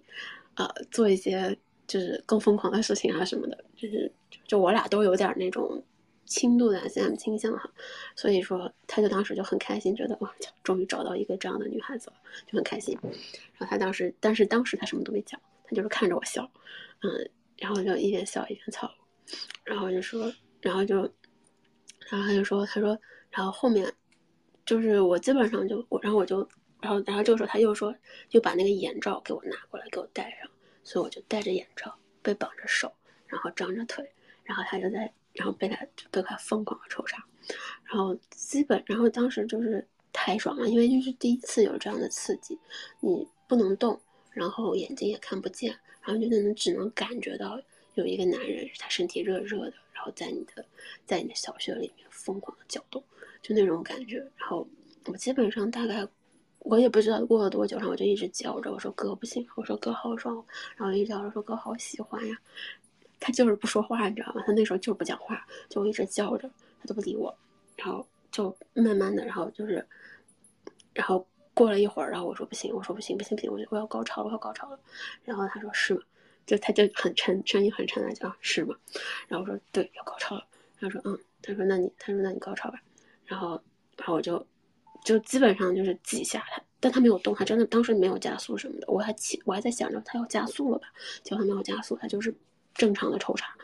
[0.55, 1.53] 呃，做一些
[1.85, 4.09] 就是更疯狂的事情啊什么的，就是
[4.47, 5.83] 就我俩都有点那种
[6.25, 7.71] 轻度的 SM 倾向哈，
[8.15, 12.15] 所以说他就当时就很开心，觉得哇，终于找到一个这样的女孩子了，
[12.45, 12.97] 就很开心。
[13.03, 16.49] 然后他当时，但是当时他什么都没讲，他就是看着我笑，
[17.01, 18.89] 嗯，然后就一边笑一边操，
[19.63, 21.11] 然后就说，然后就。
[22.09, 22.99] 然后他就说：“他说，
[23.31, 23.91] 然后后面，
[24.65, 26.47] 就是我基本上就我，然后我就，
[26.81, 27.95] 然后然后这个时候他又说，
[28.27, 30.51] 就把那个眼罩给我拿过来给我戴上，
[30.83, 32.93] 所以我就戴着眼罩，被绑着手，
[33.25, 34.05] 然后张着腿，
[34.43, 37.23] 然后他就在，然后被他被他疯狂的抽插，
[37.83, 42.57] 然后基本，然后当时就是太爽了，因为就是第一次有这样的刺激，
[42.99, 43.99] 你不能动，
[44.31, 47.59] 然后眼睛也看不见，然后就能只能感觉到
[47.95, 50.65] 有一个男人，他身体热热的。”然后在你的，
[51.05, 53.01] 在你的小穴里面疯狂的搅动，
[53.41, 54.17] 就那种感觉。
[54.35, 54.67] 然后
[55.05, 56.05] 我基本上大概，
[56.59, 62.37] 我也不知道过了多久，然后我就一直叫着，我说哥不行，我说哥好爽，然后一直叫着说哥好喜欢呀。
[63.23, 64.43] 他就是不说话，你知道吗？
[64.45, 66.49] 他那时候就是不讲话，就一直叫着，
[66.81, 67.33] 他都不理我。
[67.77, 69.87] 然后就慢慢的，然后就是，
[70.93, 74.77] 然后过了一会儿，然后我说不行，我说不行不行不行，我我要高潮了，我要高潮了。
[75.23, 76.01] 然后他说是吗？
[76.45, 78.75] 就他就很沉，声音很沉的讲是吗？
[79.29, 80.45] 然后我说对，要高潮了。
[80.77, 82.81] 他说嗯，他说那你，他说那你高潮吧。
[83.25, 83.51] 然后，
[83.95, 84.45] 然后我就，
[85.05, 88.87] 就基本上就是几下他，但他没有动，他真的当时没有加速什么的。
[88.91, 90.87] 我还起，我还在想着他要加速了吧，
[91.23, 92.35] 结果他没有加速，他就是
[92.73, 93.55] 正常的抽插，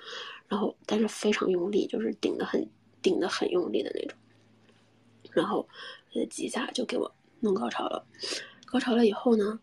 [0.47, 2.69] 然后但是非常用力，就是顶的很
[3.01, 4.17] 顶的很用力的那种。
[5.31, 5.67] 然后，
[6.13, 8.05] 呃，几下就给我弄高潮了。
[8.65, 9.59] 高潮了以后呢，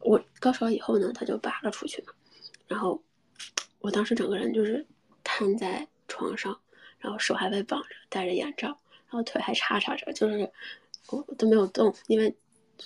[0.00, 2.12] 我高潮以后呢，他就拔了出去嘛。
[2.66, 3.02] 然后，
[3.80, 4.86] 我当时整个人就是
[5.22, 6.58] 瘫在床上，
[6.98, 10.50] 然后手还被绑着，戴着眼罩，然后腿还叉叉着，就是
[11.08, 12.34] 我都没有动，因为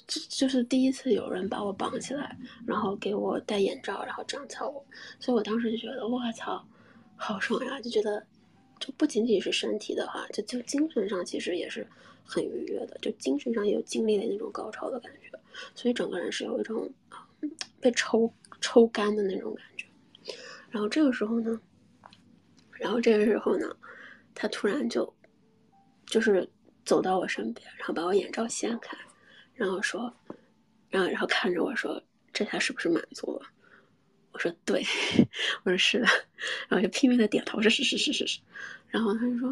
[0.07, 2.37] 这就是第一次有人把我绑起来，
[2.67, 4.85] 然后给我戴眼罩，然后这样操我，
[5.19, 6.63] 所以我当时就觉得我操，
[7.17, 7.81] 好爽呀！
[7.81, 8.25] 就觉得，
[8.79, 11.87] 就不仅仅是身体的话，就就精神上其实也是
[12.23, 15.39] 很愉悦的，就精神上也有经历了那种高潮的感觉，
[15.75, 16.91] 所以整个人是有一种
[17.81, 19.87] 被抽抽干的那种感觉。
[20.71, 21.59] 然后这个时候呢，
[22.73, 23.75] 然后这个时候呢，
[24.35, 25.15] 他突然就
[26.07, 26.47] 就是
[26.85, 28.97] 走到我身边，然后把我眼罩掀开。
[29.59, 30.15] 然后说，
[30.89, 32.01] 然后然后看着我说
[32.33, 33.47] ：“这下是不是满足了？”
[34.31, 34.85] 我说：“对。
[35.65, 36.07] ”我说：“是的。”
[36.71, 38.39] 然后就拼命的点头，说：“是是是是是。”
[38.89, 39.51] 然后他就说：“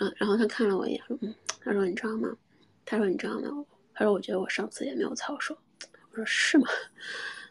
[0.00, 1.32] 嗯。”然后他看了我一眼，说：“嗯。”
[1.62, 2.36] 他说：“你知道吗？”
[2.84, 5.56] 他说：“你知道吗？”他说：“我觉得我上次也没有操手。”
[6.10, 6.66] 我说：“是吗？”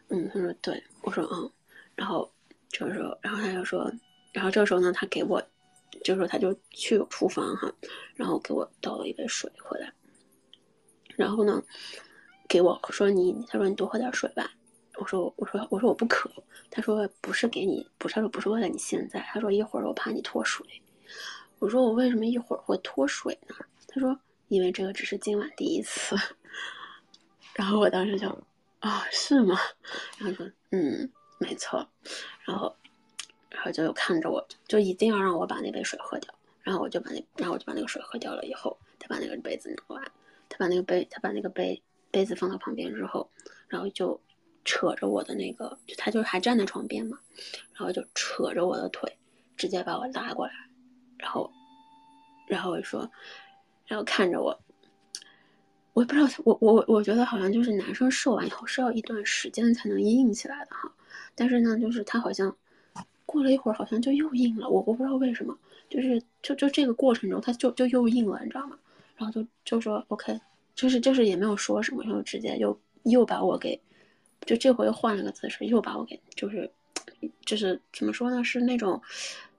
[0.08, 1.50] 嗯，他说：“对。”我说：“嗯。”
[1.96, 2.30] 然后
[2.68, 3.90] 这个时候，然后他就说
[4.30, 5.42] ：“然后这个时候呢，他给我，
[6.04, 7.72] 这个时候他就去厨房哈，
[8.14, 9.90] 然后给我倒了一杯水回来。”
[11.16, 11.62] 然后呢，
[12.48, 14.50] 给我说你，他说你多喝点水吧。
[14.96, 16.30] 我说我说我说我不渴。
[16.70, 19.20] 他说不是给你，不是他说不是为了你现在。
[19.32, 20.66] 他说一会儿我怕你脱水。
[21.58, 23.54] 我说我为什么一会儿会脱水呢？
[23.88, 26.16] 他说因为这个只是今晚第一次。
[27.54, 28.28] 然后我当时就
[28.80, 29.56] 啊是吗？
[30.18, 31.88] 然后说嗯没错。
[32.44, 32.74] 然后
[33.50, 36.34] 然后就看着我就一定要让我把那杯水喝掉。
[36.62, 40.12] 然后我就把那然后我就把那个水喝掉了以后，他把那个杯子拿完。
[40.56, 41.82] 他把那个杯，他把那个杯
[42.12, 43.28] 杯子放到旁边之后，
[43.66, 44.20] 然后就
[44.64, 47.18] 扯着我的那个，就他就还站在床边嘛，
[47.72, 49.18] 然后就扯着我的腿，
[49.56, 50.52] 直接把我拉过来，
[51.18, 51.50] 然后，
[52.46, 53.10] 然后说，
[53.88, 54.56] 然后看着我，
[55.92, 60.94] 我也不知道，我我我觉得好像就是男生射完以后是要一段时间才能硬起来的哈，
[61.34, 62.56] 但是呢，就是他好像
[63.26, 65.58] 过了一会儿，好像就又硬了，我我不知道为什么，
[65.90, 68.78] 就是就就这个过程中，他就就又硬了，你知道吗？
[69.16, 70.40] 然后就就说 OK，
[70.74, 73.80] 就是就是也没有说什么，然后直接又又把我给，
[74.44, 76.70] 就这回又换了个姿势，又把我给就是
[77.46, 78.42] 就是怎么说呢？
[78.42, 79.00] 是那种，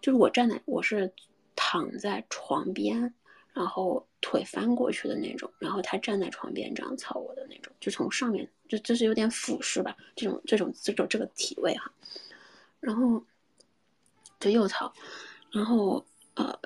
[0.02, 1.12] 就是我站在我是
[1.56, 3.14] 躺在床边，
[3.54, 11.92] 然后腿翻过去的那种，然后他站在床边这样操我的那种，就从上面就就是有点俯视吧，这种这种这种这个体位哈，
[12.82, 13.24] 然后
[14.40, 14.94] 就又操，
[15.52, 16.60] 然后呃。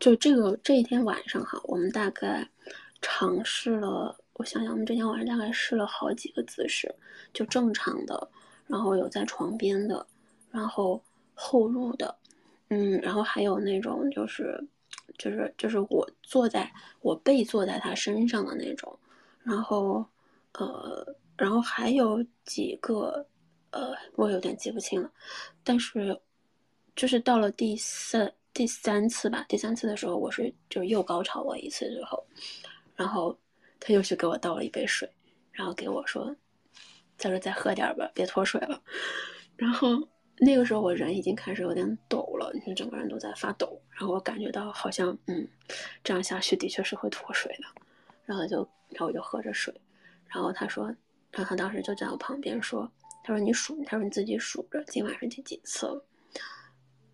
[0.00, 2.48] 就这个这一天晚上哈，我们大概
[3.02, 6.94] 尝试了，我想想，我们这天晚上大概试了好几个姿势，
[7.32, 8.30] 就正常的，
[8.66, 10.06] 然后有在床边的，
[10.50, 11.02] 然后
[11.34, 12.14] 后入的，
[12.68, 14.62] 嗯，然后还有那种就是
[15.16, 18.96] 就是就是我坐在我背坐在他身上的那种，
[19.42, 20.06] 然后
[20.52, 23.26] 呃，然后还有几个
[23.72, 25.10] 呃，我有点记不清了，
[25.64, 26.20] 但是
[26.94, 28.32] 就是到了第四。
[28.58, 32.26] 第三次吧，第三次的时候，我是就又高潮了一次之后，
[32.96, 33.38] 然后
[33.78, 35.08] 他又去给我倒了一杯水，
[35.52, 36.34] 然后给我说
[37.16, 38.82] ：“他说再喝点吧，别脱水了。”
[39.56, 39.90] 然后
[40.38, 45.46] 那个时候我人已经开始有点抖了，你看整个人都在发抖，然后我感觉到好像嗯，
[46.02, 47.82] 这样下去的确是会脱水的，
[48.24, 49.72] 然后就然后我就喝着水，
[50.26, 50.86] 然后他说，
[51.30, 52.90] 然后他当时就在我旁边说
[53.22, 56.04] ：“他说你数，他说你自己数着，今晚是第几次了。”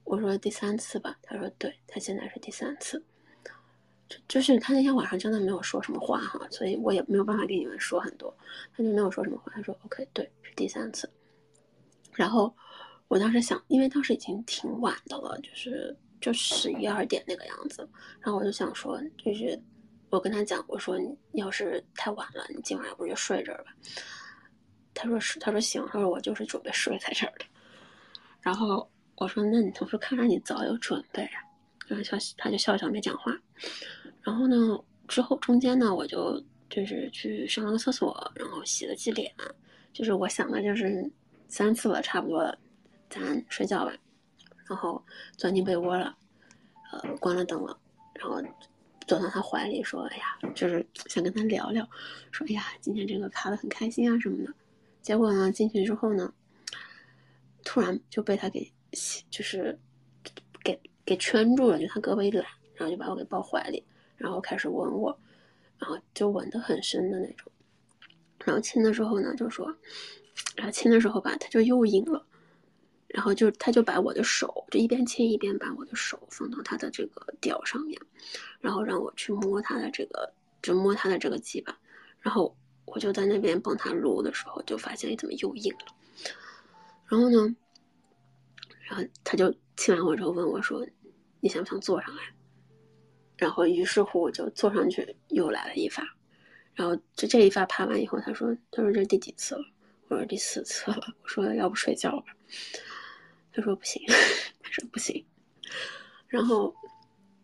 [0.04, 3.02] 我说第三次吧，他说对，他现在是第三次，
[4.06, 8.32] 就就是他那天晚上真的没有说什么话哈，所以我也没有办法跟你们说很多，
[8.76, 11.10] 他就没有说什么话，他说 OK，对，是第三次。
[12.12, 12.54] 然后
[13.08, 17.88] 我当时想，因为当时已经挺晚的了，就是就十一二点那个样子，
[18.20, 19.58] 然后我就想说，就是
[20.10, 23.74] 我跟他讲，我说你要是太晚了，你今晚要不就睡这儿吧。
[24.92, 27.46] 他说是，他说行，他说我就是准备睡在这儿的，
[28.42, 28.86] 然后。
[29.16, 31.40] 我说：“那你同事看来你早有准备啊。”
[31.86, 33.32] 然后笑，他就笑笑没讲话。
[34.22, 39.32] 然后呢，之后中间呢，我就就是去上了个厕所，然后洗了洗脸。
[39.92, 41.08] 就是我想的就是
[41.46, 42.58] 三次了，差不多了，
[43.08, 43.92] 咱睡觉吧。
[44.66, 45.00] 然后
[45.36, 46.16] 钻进被窝了，
[46.90, 47.78] 呃，关了灯了，
[48.14, 48.42] 然后
[49.06, 51.88] 坐到他怀里说：“哎呀，就是想跟他聊聊，
[52.32, 54.52] 说哎呀，今天这个卡的很开心啊什么的。”
[55.02, 56.32] 结果呢，进去之后呢，
[57.62, 58.72] 突然就被他给。
[59.30, 59.78] 就是
[60.62, 63.84] 给给圈住了，就他胳膊一揽，然后就把我给抱怀里，
[64.16, 65.18] 然后开始吻我，
[65.78, 67.50] 然后就吻得很深的那种。
[68.44, 69.74] 然后亲的时候呢，就说，
[70.56, 72.24] 然后亲的时候吧，他就又硬了，
[73.08, 78.00] 然后就他就把我的手就一边亲一边把我的手放到他的这个屌上面，
[78.60, 80.32] 然后让我去摸他的这个，
[80.62, 81.78] 就摸他的这个鸡巴，
[82.20, 85.94] 然后我就在那边帮他撸的时候，就发现怎么又硬了，
[87.06, 87.56] 然后呢？
[88.88, 90.86] 然后他就亲完我之后问我说
[91.40, 92.22] ：“你想不想坐上来？”
[93.36, 96.06] 然后于是乎我就坐上去，又来了一发，
[96.74, 99.64] 然后这这一发拍完以后，他说他说这是第几次了？
[100.08, 101.14] 我说第四次了。
[101.22, 102.26] 我说要不睡觉吧？
[103.52, 104.00] 他说不行，
[104.62, 105.24] 他说不行。
[106.28, 106.74] 然后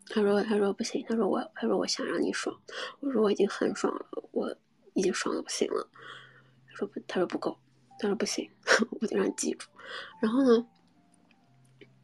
[0.07, 2.57] 他说他说不行，他说我他说我想让你爽。
[3.01, 4.57] 我说我已经很爽了，我
[4.95, 5.89] 已经爽的不行了。
[6.69, 7.59] 他说不，他说不够，
[7.99, 8.49] 他说不行，
[9.01, 9.69] 我得让你记住。
[10.21, 10.67] 然后呢？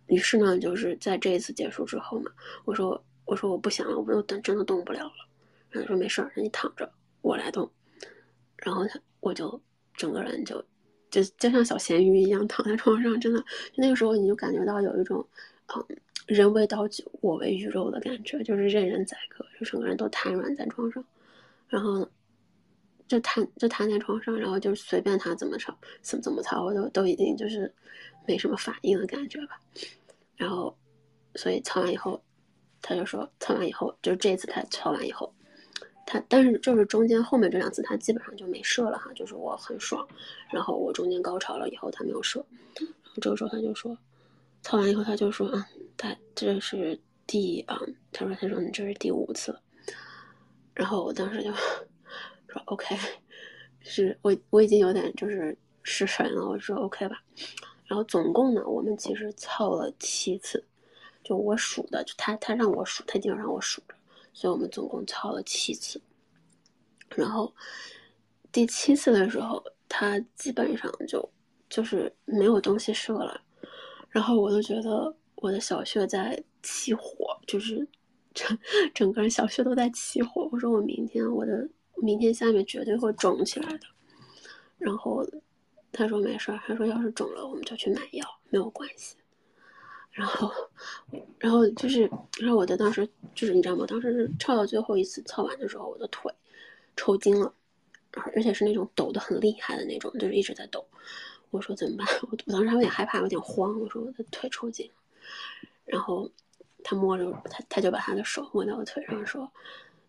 [0.06, 2.30] 于是呢，就是在这一次结束之后嘛，
[2.64, 5.12] 我说我说我不想了，我又等真的动不了了。
[5.70, 6.90] 然后说没事儿，你躺着，
[7.22, 7.70] 我来动。
[8.58, 9.60] 然后他我就
[9.94, 10.64] 整个人就
[11.10, 13.44] 就就像小咸鱼一样躺在床上，真的，
[13.74, 15.26] 那个时候你就感觉到有一种
[15.74, 15.84] 嗯
[16.26, 21.04] 人为刀俎，我为鱼肉的感觉，就是任人宰割，就整个人都瘫软在床上，
[21.68, 22.08] 然后
[23.08, 27.72] 就瘫就瘫在床上，然后就随便他怎么操怎么怎么操，我都都已经就是
[28.26, 29.60] 没什么反应的感觉吧。
[30.36, 30.76] 然后，
[31.34, 32.22] 所以操完以后，
[32.82, 35.32] 他就说操完以后，就这次他操完以后，
[36.04, 40.06] 他但是就是中间后面这两次他基本上就没射了哈，就是我很爽，
[40.52, 42.44] 然后我中间高潮了以后他没有射，
[42.78, 43.96] 然后这个时候他就说，
[44.62, 47.80] 操完以后他就说啊，他这是第啊，
[48.12, 49.58] 他说他说你这是第五次，
[50.74, 51.50] 然后我当时就
[52.64, 52.96] OK，
[53.80, 57.22] 是我我已经有点就是失神了，我说 OK 吧。
[57.84, 60.64] 然后总共呢，我们其实操了七次，
[61.22, 63.94] 就我数的，就他他让我数，他一定要让我数着，
[64.32, 66.00] 所以我们总共操了七次。
[67.14, 67.54] 然后
[68.50, 71.30] 第七次的时候，他基本上就
[71.70, 73.40] 就是没有东西射了，
[74.10, 77.86] 然后我就觉得我的小穴在起火，就是
[78.34, 78.58] 整
[78.92, 80.48] 整个人小穴都在起火。
[80.50, 83.86] 我说我明天我的明天下面绝对会肿起来的，
[84.78, 85.26] 然后。
[85.92, 89.16] 他说没事儿，他说要是肿了，我们就去买药，没有关系。
[90.10, 90.52] 然后，
[91.38, 92.02] 然后就是，
[92.38, 93.86] 然后我的当时就是你知道吗？
[93.88, 96.30] 当时是操到最后一次测完的时候，我的腿
[96.96, 97.50] 抽筋了，
[98.34, 100.86] 而且是那种抖得很厉害的那种，就是一直在抖。
[101.48, 102.06] 我说怎么办？
[102.30, 103.80] 我我当时还有点害怕，有点慌。
[103.80, 104.90] 我说我的腿抽筋。
[105.86, 106.30] 然后
[106.84, 109.50] 他摸着他，他就把他的手摸到我腿上，说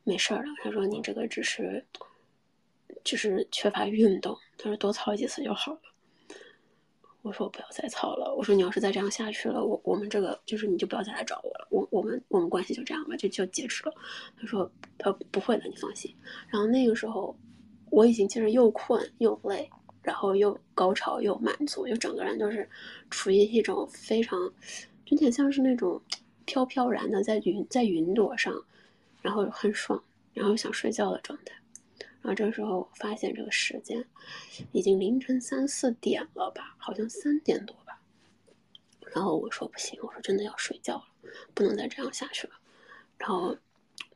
[0.08, 0.50] 没事儿了。
[0.64, 1.86] 他说你这个只是。
[3.04, 5.80] 就是缺乏运动，他说多操几次就好了。
[7.22, 8.36] 我说我不要再操了。
[8.36, 11.68] 我说你要是再这样下去了，我我们这个就是你就不要再来找我了。
[11.70, 13.94] 我我们我们关系就这样吧，就就截止了。
[14.38, 16.14] 他说他不会的，你放心。
[16.50, 17.34] 然后那个时候
[17.90, 19.70] 我已经其实又困又累，
[20.02, 22.70] 然后又高潮又满足，就整个人就是
[23.10, 24.38] 处于一种非常
[25.06, 26.02] 有点像是那种
[26.44, 28.54] 飘飘然的在云在云朵上，
[29.22, 30.04] 然后很爽，
[30.34, 31.56] 然后想睡觉的状态。
[32.22, 34.06] 然后这时候我发现这个时间
[34.72, 38.02] 已经凌晨三四点了吧，好像三点多吧。
[39.14, 41.06] 然后我说不行，我说真的要睡觉了，
[41.54, 42.54] 不能再这样下去了。
[43.18, 43.58] 然后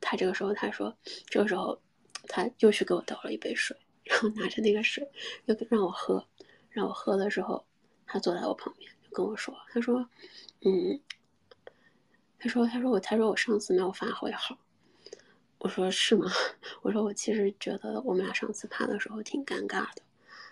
[0.00, 0.94] 他这个时候他说，
[1.26, 1.80] 这个时候
[2.28, 5.10] 他又去给我倒了一杯水，然后拿着那个水
[5.46, 6.26] 又让我喝。
[6.70, 7.66] 让我喝的时候，
[8.06, 10.08] 他坐在我旁边就跟我说，他说，
[10.60, 11.00] 嗯，
[12.38, 14.58] 他说他说我他说我上次没有发挥好。
[15.62, 16.26] 我说是吗？
[16.82, 20.02] 我说我其实觉得我们俩上次拍的时候挺尴尬的。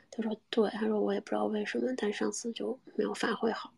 [0.08, 3.72] 他说对，他说我也不知道为什么，但上次就没有发挥好。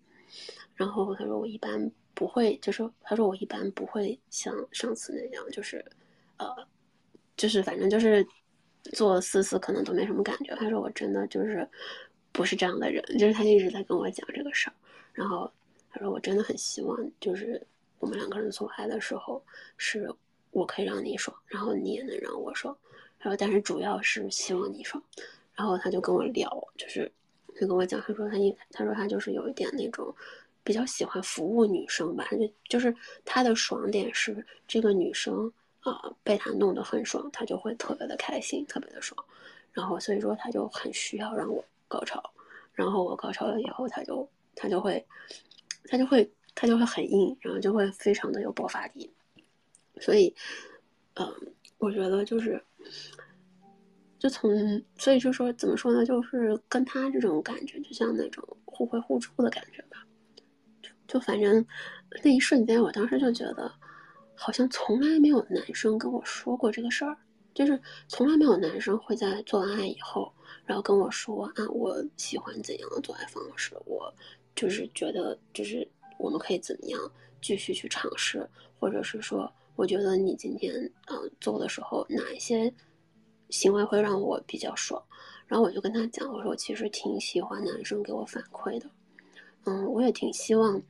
[0.74, 5.82] 然后他说我一般不会，就是他说我一般不会像上次那样，就是
[6.36, 6.46] 呃，
[7.34, 8.26] 就是反正就是
[8.92, 10.54] 做四次可能都没什么感觉。
[10.56, 11.66] 他说我真的就是
[12.30, 14.74] 不是这样的人，就是他一直在跟我讲这个事儿。
[15.14, 15.50] 然后
[15.90, 17.66] 他说我真的很希望，就是
[18.00, 19.42] 我们两个人做爱的时候
[19.78, 20.14] 是。
[20.52, 22.76] 我可以让你爽，然后你也能让我爽，
[23.18, 25.02] 然后但是主要是希望你爽。
[25.54, 26.48] 然后他就跟我聊，
[26.78, 27.10] 就是
[27.58, 30.14] 就跟我讲，他说他一他说他就是有一点那种
[30.64, 32.94] 比较喜欢服务女生吧，就就是
[33.24, 39.22] 他的爽点是这个女生啊被他弄得很爽，他就会特别的开心，特别的爽。
[39.72, 42.22] 然后所以说他就很需要让我高潮，
[42.74, 45.04] 然后我高潮了以后，他就他就会
[45.84, 49.10] 他就会他就会很硬，然后就会非常的有爆发力。
[50.02, 50.34] 所以，
[51.14, 51.26] 嗯，
[51.78, 52.60] 我觉得就是，
[54.18, 60.04] 就从所以就说怎么说呢，就是跟他这种感觉，就像那种互惠互助的感觉吧。
[60.82, 61.64] 就就反正
[62.24, 63.72] 那一瞬间，我当时就觉得，
[64.34, 67.16] 好像从来没有男生跟我说过这个事儿，
[67.54, 70.32] 就是从来没有男生会在做完爱以后，
[70.64, 74.12] 然后跟我说啊，我喜欢怎样的做爱方式，我
[74.56, 75.88] 就是觉得就是
[76.18, 77.00] 我们可以怎么样
[77.40, 78.44] 继续去尝试，
[78.80, 79.52] 或者是说。
[79.76, 80.74] 我觉得你今天
[81.06, 82.72] 嗯做的时候哪一些
[83.50, 85.02] 行为会让我比较爽，
[85.46, 88.88] 然后我就跟他讲，我说我其实挺喜欢男生给我反馈的，
[89.64, 90.80] 嗯，我也挺希望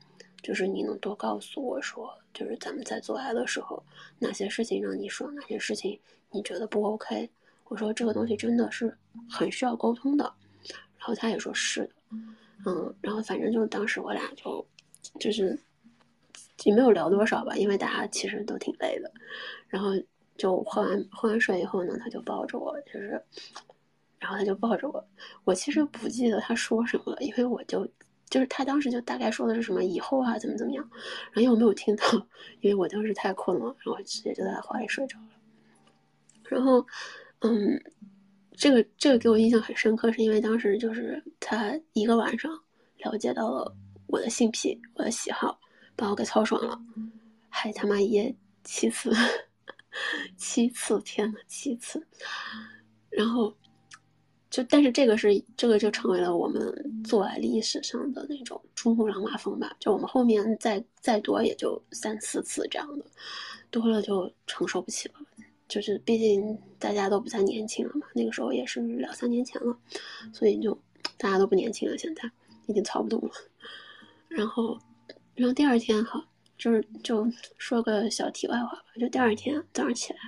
[0.41, 3.83] 就是你能多告诉我说，就是咱们在做爱的时候
[4.19, 5.99] 哪些事情让你爽，哪些事情
[6.31, 7.29] 你觉得不 OK，
[7.65, 8.95] 我说这个东西真的是
[9.29, 10.23] 很需要沟通的，
[10.97, 11.89] 然后他也说是的，
[12.65, 14.65] 嗯，然后反正就当时我俩就
[15.19, 15.59] 就是
[16.65, 19.11] 也没有聊多少吧，因为大家其实都挺累的，
[19.67, 19.89] 然后
[20.37, 23.21] 就喝完喝完水以后呢，他就抱着我，就是，
[24.19, 25.05] 然后他就抱着我，
[25.43, 27.87] 我其实不记得他说什么了，因为我就。
[28.29, 30.83] 就是他当时就大概说的是什么以后啊怎么怎么样，
[31.25, 32.03] 然后因为我没有听到，
[32.61, 35.27] 因为我当时太困了，然后直接就在怀里睡着了。
[36.45, 36.83] 然后，
[37.41, 37.79] 嗯，
[38.53, 42.51] 这个这个给我印象很深刻，是因为当时就是他一个晚上
[42.97, 43.71] 了解到了
[44.07, 45.59] 我的性癖、我的喜好，
[45.95, 46.79] 把我给操爽了，
[47.49, 49.11] 还他妈一夜七次，
[50.37, 52.05] 七次，天呐，七次，
[53.09, 53.55] 然后。
[54.49, 59.75] 就但是这个是这个就成为了我们做爱历史上的那种珠穆朗玛峰吧。
[59.79, 63.03] 就我们后面再再多也就三四次这样的，
[63.71, 65.15] 多了就承受不起了。
[65.67, 69.75] 就是毕竟大家都不再年轻了嘛，那个时候也是两三年前了，
[70.31, 70.79] 所以就
[71.17, 72.29] 大家都不年轻了，现在
[72.67, 73.31] 已经操不动了。
[74.27, 74.77] 然后，
[75.35, 76.25] 然后第二天哈，
[76.57, 77.27] 就是就
[77.57, 80.19] 说个小题外话吧，就第二天早上起来。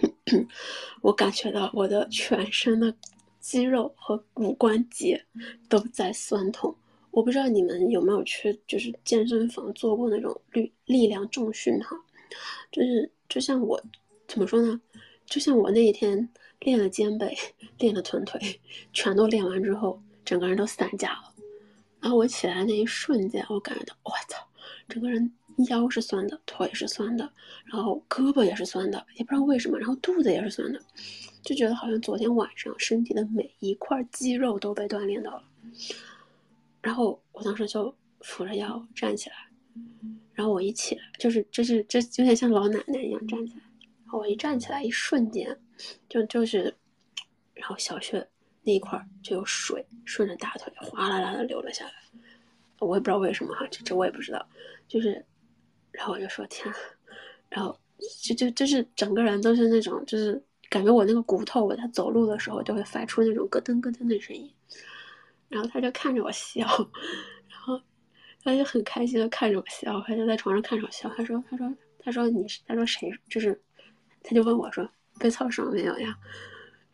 [1.00, 2.94] 我感觉到我的全身的
[3.40, 5.24] 肌肉和骨关节
[5.68, 6.74] 都在酸痛。
[7.10, 11.96] 我不知道你们有没有去就是健身房做过那种力力量重训哈，
[12.70, 13.82] 就是就像我
[14.28, 14.80] 怎么说呢？
[15.26, 16.28] 就像我那一天
[16.60, 17.36] 练了肩背，
[17.78, 18.60] 练了臀腿，
[18.92, 21.34] 全都练完之后，整个人都散架了。
[22.00, 24.46] 然后我起来那一瞬间，我感觉到我操，
[24.88, 25.32] 整个人。
[25.68, 27.28] 腰是酸的，腿是酸的，
[27.64, 30.80] 然后胳膊也是酸的，也不知道为什么，然后肚子也是酸的，
[31.42, 35.42] 就觉得好像昨天晚上身体的每一块肌肉都被锻炼到了。
[36.80, 39.36] 然后我当时就扶着腰站起来，
[40.32, 43.62] 然后我一起来，就是就是这有点像老奶奶一样站起来。
[44.04, 45.58] 然后我一站起来，一瞬间，
[46.08, 46.72] 就就是，
[47.54, 48.24] 然后小穴
[48.68, 51.92] 那一块就有水顺着大腿哗啦啦的流了下来。
[52.80, 54.46] 我也不知道为什么哈，这这我也不知道，
[54.86, 55.24] 就是。
[55.90, 56.72] 然后我就说天，
[57.48, 57.76] 然后
[58.22, 64.52] 就就就是整个人都是那种，就是感觉我那个骨头，我在走路的时候就会发出那种咯噔咯噔的声音。
[65.48, 66.60] 然后他就看着我笑，
[67.48, 67.80] 然后
[68.44, 71.08] 他就很开心的看着我笑，他就在床上看着我笑。
[71.16, 73.60] 他说他说他说你他说谁就是，
[74.22, 74.88] 他就问我说
[75.18, 76.16] 被操爽没有呀？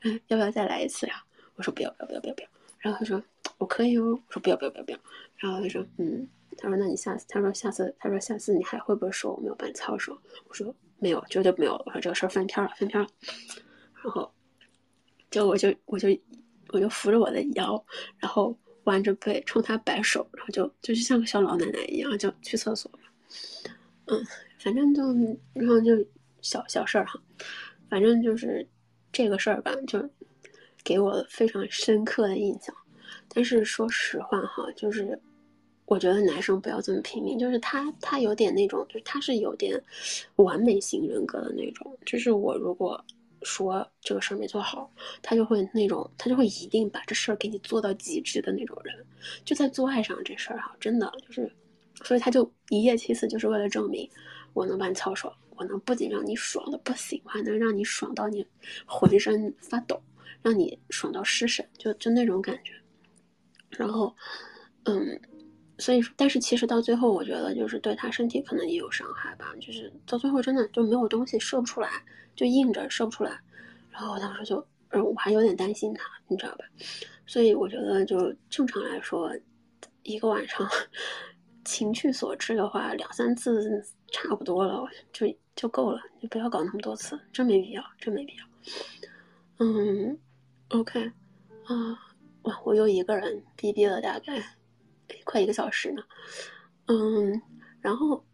[0.29, 1.22] 要不要再来一次呀？
[1.57, 2.48] 我说不要不要不要不要不要。
[2.78, 3.22] 然后他说
[3.59, 4.18] 我可以哦。
[4.26, 4.98] 我说不要不要不要不要。
[5.38, 6.28] 然后他说嗯。
[6.57, 13.09] 他说：“那你下次，他说下次，他说下次你还会不会说我没有办操守？”我说：“没有，绝对没有。”我说：“这个事儿翻篇了，翻篇了。”
[14.00, 14.32] 然后，
[15.32, 16.16] 就我就我就
[16.68, 17.84] 我就扶着我的腰，
[18.18, 22.88] 然后弯着背冲他摆手，然后就就是像个小老奶奶一样，就去厕所
[24.07, 24.24] 嗯，
[24.61, 25.02] 反正就
[25.55, 26.07] 然后就
[26.40, 27.20] 小小事儿哈，
[27.90, 28.64] 反正就是
[29.11, 30.09] 这个事儿吧，就
[30.85, 32.74] 给我非常深刻的印象。
[33.28, 35.18] 但是说实话哈，就是。
[35.87, 39.78] 我觉得男生不要这么拼命，就是他他有点那种，就是他是有点
[40.37, 41.95] 完美型人格的那种。
[42.07, 43.05] 就是我如果
[43.43, 49.05] 说这个事儿没做好，他就会那种，他就会一定把这事儿给你做到极致的那种人。
[49.45, 51.53] 就在做爱上这事儿哈，真的就是，
[52.03, 54.09] 所以他就一夜七次，就是为了证明
[54.55, 58.47] 我能把你操爽，我能不仅让你爽的不行，还能让你爽到你
[58.87, 60.01] 浑身发抖，
[60.45, 62.74] 让你爽到失神，就就那种感觉。
[63.70, 64.14] 然后，
[64.84, 65.20] 嗯。
[65.76, 69.53] 所以说，但是其实到最后，我觉得就是对他身体可能也有伤害吧。
[69.61, 71.90] 就是到最后真的就没有东西射不出来，
[72.36, 73.40] 就硬着射不出来。
[73.90, 76.64] 然后我当时就，嗯，我还有点担心他，你知道吧？
[77.26, 79.36] 所以我觉得就正常来说，
[80.05, 80.64] 一个晚上
[81.66, 85.26] 情趣所致的话，两三次差不多了，就
[85.57, 86.01] 就够了。
[86.20, 88.45] 你不要搞那么多次，真没必要，真没必要。
[89.59, 90.16] 嗯
[90.68, 91.12] ，OK，
[91.64, 91.98] 啊，
[92.42, 94.42] 哇，我又一个人逼逼了大概。
[95.24, 96.02] 快一个小时呢，
[96.86, 97.40] 嗯，
[97.80, 98.24] 然后，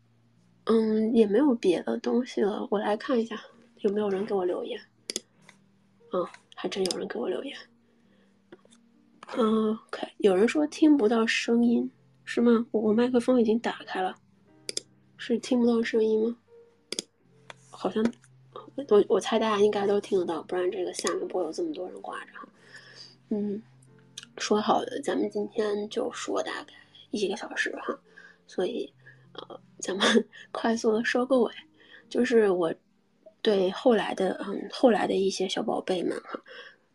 [0.64, 2.66] 嗯，也没有别的东西了。
[2.70, 3.40] 我来看一下
[3.78, 4.80] 有没有人给我留言。
[6.12, 7.56] 嗯，还真有人给我留言。
[9.36, 11.90] 嗯，OK，有人说听不到声音，
[12.24, 12.66] 是吗？
[12.70, 14.14] 我麦克风已经打开了，
[15.16, 16.36] 是听不到声音吗？
[17.70, 18.04] 好像，
[18.76, 22.48] 我我猜大家应该都听得到，不然这个下面不会有这么多人挂着哈。
[23.30, 23.62] 嗯。
[24.38, 26.72] 说好的，咱们今天就说大概
[27.10, 27.98] 一个小时哈，
[28.46, 28.90] 所以
[29.34, 31.52] 呃，咱们 快速的收个尾，
[32.08, 32.72] 就是我
[33.42, 36.40] 对后来的嗯后来的一些小宝贝们哈，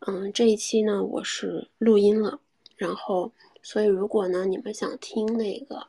[0.08, 2.40] 嗯这一期呢我是录音了，
[2.78, 5.86] 然后所以如果呢你们想听那个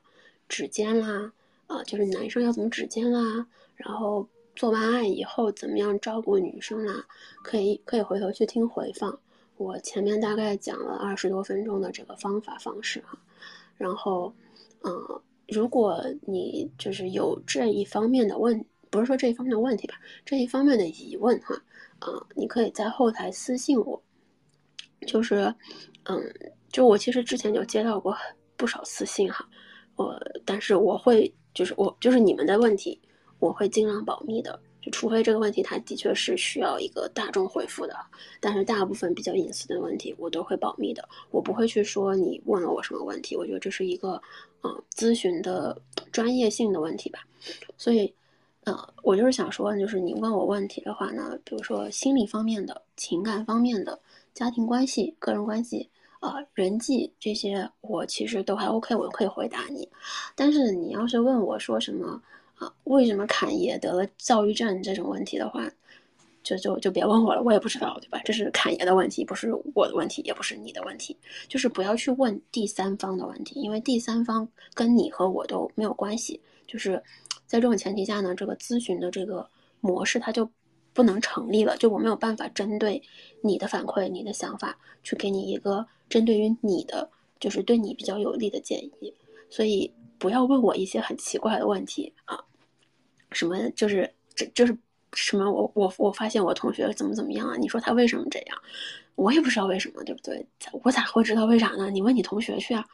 [0.49, 1.33] 指尖啦，
[1.69, 7.07] 啊就是男生要怎么指尖啦，然后做完爱以后怎么样照顾女生啦，
[7.43, 9.17] 可以可以回头去听回放。
[9.59, 13.19] 我前面大概讲了二十多分钟的这个方法方式哈，
[13.77, 14.35] 然后，
[14.83, 19.95] 嗯，如果你就是有这一方面的问，不是说这一方面的问题吧，
[20.25, 21.55] 这一方面的疑问哈，
[22.01, 24.03] 呃，你可以在后台私信我，
[25.07, 25.55] 就是，
[26.05, 26.35] 嗯，
[26.71, 28.15] 就我其实之前就接到过
[28.57, 29.49] 不少私信哈，
[29.97, 33.01] 我但是我会就是我就是你们的问题，
[33.47, 34.59] 我会尽量保密的。
[34.83, 37.97] 就除非这个问题，它的确是需要一个大众回复的，
[38.39, 41.09] 但是大部分比较隐私的问题，我都会保密的。
[41.33, 44.23] 我不会去说你问了我什么问题，我觉得这是一个，
[44.63, 45.77] 嗯，咨询的
[46.13, 47.27] 专业性的问题吧。
[47.77, 48.15] 所以，
[48.63, 53.99] 呃，我就是想说，就是你问我问题的话呢，比如说心理方面的、情感方面的、
[54.35, 55.91] 家庭关系、个人关系，
[56.21, 59.89] 啊，人际这些，我其实都还 OK，我可以回答你。
[60.37, 62.23] 但是你要是问我说什么？
[62.57, 65.71] 啊，为什么侃爷得了躁郁症这种问题的话，
[66.43, 68.19] 就就就别问我了，我也不知道，对吧？
[68.25, 71.15] 这是侃爷的问题，不是我的问题，也不是你的问题。
[71.49, 76.41] 就是不要去问第三方的问题，因为第三方跟你和我都没有关系。
[76.67, 77.03] 就是
[77.47, 79.47] 在这种前提下呢，这个咨询的这个
[79.81, 80.49] 模式它就
[80.95, 83.03] 不能成立了，就我没有办法针对
[83.43, 89.13] 你的反馈、你的想法去给你一个针对于你的，就是对你比较有利的建议。
[89.51, 89.93] 所以。
[90.19, 92.39] 不要问我一些很奇怪的问题啊，
[93.33, 94.77] 什么就是这就是
[95.13, 97.57] 什么我我我发现我同学怎么怎么样啊？
[97.57, 98.59] 你说他为什么这样？
[99.15, 100.47] 我也不知道为什么，对不对？
[100.83, 101.89] 我咋会知道为啥呢？
[101.91, 102.87] 你问你同学去啊，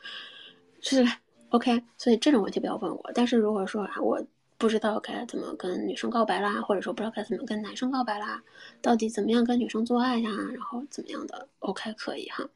[0.81, 1.05] 是
[1.51, 1.83] OK。
[1.99, 3.11] 所以这种问题不要问我。
[3.13, 4.25] 但是如果说啊，我
[4.57, 8.41] 不知道该怎么跟女生告白啦，或者说不知道该怎么跟男生告白啦，
[8.81, 10.31] 到底怎么样跟女生做爱呀？
[10.53, 12.49] 然后怎么样的？OK 可以哈。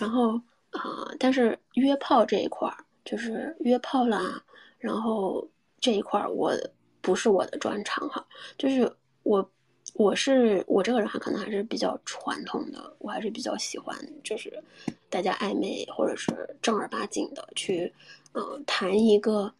[0.00, 2.76] 然后啊，但是约炮这一块儿。
[3.04, 4.42] 就是约炮啦，
[4.78, 5.46] 然后
[5.80, 6.52] 这一块儿我
[7.00, 8.24] 不是我的专长哈，
[8.58, 8.90] 就是
[9.22, 9.50] 我
[9.94, 14.62] 我是我这个人还可能还是比较传统的，我还是比较喜欢就是
[15.08, 17.92] 大家暧昧或者是正儿八经的去
[18.34, 19.52] 嗯谈一个，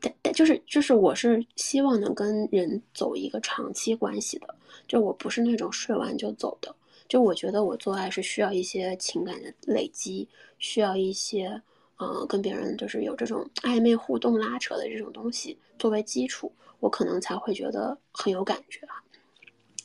[0.00, 4.54] 但但就是就是我是希望能跟人走一个长期关系的，
[4.88, 6.74] 就我不是那种睡完就走的，
[7.06, 10.26] 就我觉得我做爱是需要一些情感的累积，
[10.58, 11.62] 需要一些。
[12.02, 18.96] 嗯，跟别人就是有这种暧昧互动、拉扯的这种东西作为基础，我可能才会觉得很有感觉啊。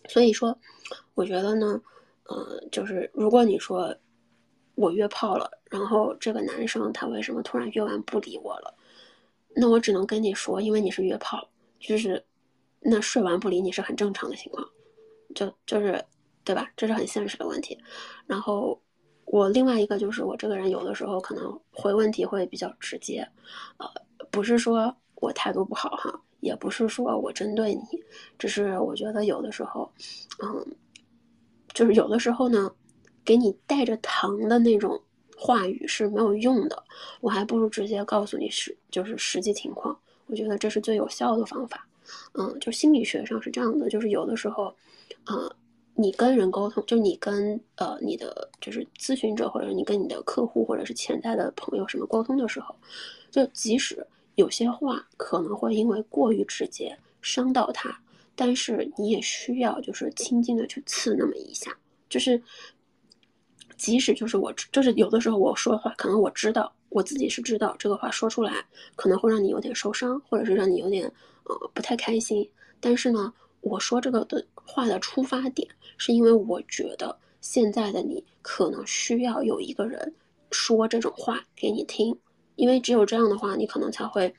[0.07, 0.57] 所以说，
[1.13, 1.82] 我觉得呢，
[2.24, 3.93] 呃，就是如果你说
[4.76, 8.74] 我约炮了，然后这个男生他为什么突然约完不理我了？
[9.53, 11.49] 那我只能跟你说，因为你是约炮，
[11.82, 12.24] 就是
[12.80, 14.66] 那睡完不理你是很正常的情况，
[15.36, 16.01] 就就是
[16.45, 16.72] 对吧？
[16.78, 17.78] 这是很现实的问题。
[18.26, 18.82] 然后。
[19.36, 23.28] 我另外一个就是我这个人有的时候可能回问题会比较直接，
[23.76, 23.86] 呃，
[24.32, 27.82] 不是说我态度不好哈，也不是说我针对你，
[28.40, 29.92] 只是我觉得有的时候，
[30.42, 30.66] 嗯，
[31.74, 32.72] 就是有的时候呢，
[33.26, 34.98] 给你带着糖的那种
[35.36, 36.82] 话语是没有用的，
[37.20, 41.86] 我还不如直接告诉你实就是实际情况，我觉得这是最有效的方法，
[42.36, 44.74] 嗯，就心理学上是这样的，就是有的时候，
[45.30, 45.54] 嗯。
[45.98, 52.76] 你跟人沟通，就你跟呃你的就是咨询者，或者你跟你的客户，或者是潜在的朋友什么沟通的时候，
[53.32, 57.98] 就即使有些话可能会因为过于直接伤到他，
[58.36, 61.74] 但是你也需要就是轻轻的去刺那么一下，
[62.10, 62.41] 就是
[63.78, 68.66] 即使就是我就是有的时候我说的话，可能我知道我自己是知道这个话说出来
[68.97, 71.09] 可能会让你有点受伤，或者是让你有点
[71.46, 72.50] 呃不太开心，
[72.82, 73.34] 但是呢。
[73.66, 75.67] 我说这个的话的出发点，
[75.97, 80.13] 是因为我觉得现在的你可能需要有一个人
[80.51, 82.16] 说这种话给你听，
[82.58, 84.32] 因为只有这样的话，你可能才会，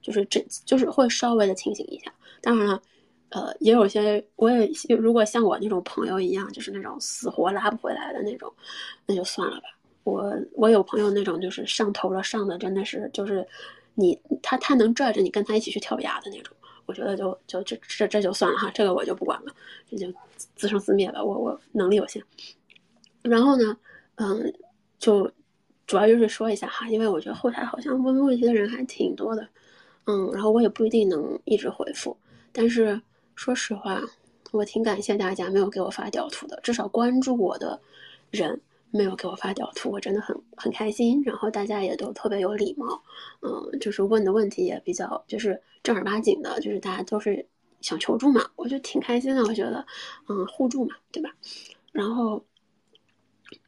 [0.00, 2.10] 就是这就是会稍微的清醒一下。
[2.40, 2.82] 当然了，
[3.28, 4.66] 呃，也有些我也
[4.96, 8.50] 如果像我那种朋友一样，就是那种死活拉不回来的那种，
[9.04, 9.64] 那就算了吧。
[10.04, 13.46] 我我有朋友那种就是上头了，上的真的是就是
[13.94, 16.56] 你他他能拽着你跟他一起去跳崖的那种。
[16.90, 19.54] 我觉得就就这这这就算了哈，这个我就不管了，
[19.88, 20.12] 这就
[20.56, 21.22] 自生自灭吧。
[21.22, 22.20] 我我能力有限。
[23.22, 23.76] 然后呢，
[24.16, 24.52] 嗯，
[24.98, 25.30] 就
[25.86, 29.46] 主要就是说一下哈，因为我觉得后台好像问问题的人还挺多的，
[30.06, 32.16] 嗯，然后我也不一定能一直回复。
[32.50, 33.00] 但是
[33.36, 34.02] 说实话，
[34.50, 37.80] 我挺感谢大家没有给我发屌图的，至少关注我的
[38.32, 38.60] 人。
[38.90, 41.22] 没有给我发屌图，我真的很很开心。
[41.24, 43.02] 然后大家也都特别有礼貌，
[43.42, 47.46] 嗯，就是问的问题也比较就是正儿八经的，就是大家都是
[47.80, 49.42] 想求助嘛，我就挺开心的。
[49.44, 49.86] 我觉得，
[50.28, 51.30] 嗯，互助嘛，对吧？
[51.92, 52.44] 然后，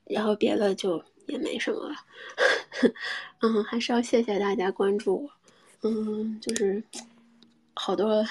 [0.04, 1.94] 然后别的就也没什么了。
[3.40, 5.30] 嗯，还是要谢谢大家关注我。
[5.82, 6.82] 嗯，就是
[7.74, 8.24] 好多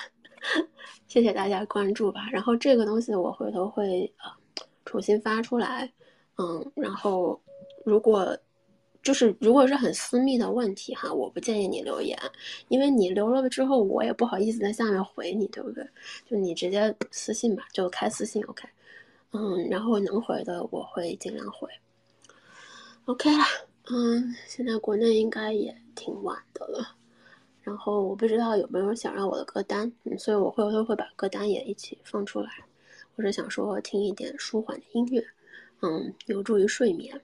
[1.07, 2.30] 谢谢大家关注吧。
[2.31, 4.31] 然后这个东西我回头会呃
[4.85, 5.91] 重新发出来，
[6.37, 7.39] 嗯，然后
[7.85, 8.37] 如果
[9.03, 12.17] 就是如果是很私密的问题哈，我不建议你留言，
[12.67, 15.83] 因为你留了之后我也不好意思在下面回你，对不对？
[16.25, 18.67] 就你直接私信吧，就开私信 OK，
[19.31, 21.67] 嗯，然后能回的我会尽量回
[23.05, 23.43] ，OK 了，
[23.89, 26.95] 嗯，现在国内应该也挺晚的了。
[27.63, 32.49] 然后我不知道有没有想让我的歌单，嗯，所以我会都会把歌单也一起放出来。
[33.15, 35.23] 我是想说听一点舒缓的音乐，
[35.81, 37.19] 嗯，有助于睡眠。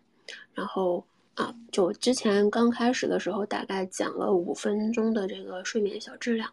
[0.54, 1.06] 然后
[1.36, 6.52] 啊，就之前刚开始的时候大概讲了五分钟的这个睡眠小质量，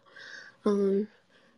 [0.63, 1.07] 嗯，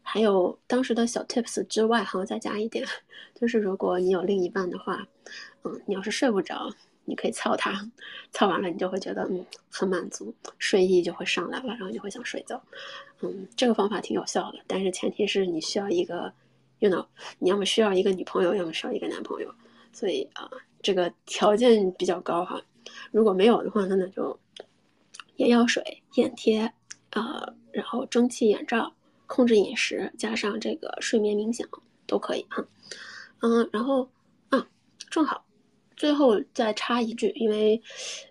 [0.01, 2.85] 还有当时的小 tips 之外，还要再加一点，
[3.35, 5.07] 就是如果你有另一半的话，
[5.63, 6.69] 嗯，你要是睡不着。
[7.09, 7.89] 你可以操他，
[8.33, 12.61] 操完了你就会觉得嗯很满足，睡意就会上来了，然后就会想睡觉。
[13.21, 16.33] 嗯，这个方法挺有效的，但是前提是你需要一个
[16.79, 17.05] ，you know，
[17.39, 19.49] 你要么需要一个女朋友，要么需要一个男朋友。
[19.97, 20.47] 所以啊，
[20.83, 22.61] 这个条件比较高哈。
[23.11, 24.39] 如果没有的话，那那就
[25.37, 26.71] 眼药水、眼贴
[27.09, 28.93] 啊，然后蒸汽眼罩，
[29.25, 31.67] 控制饮食，加上这个睡眠冥想
[32.05, 32.63] 都可以哈。
[33.41, 34.07] 嗯，然后
[34.49, 34.67] 啊，
[35.09, 35.43] 正好。
[35.95, 37.81] 最后再插一句，因为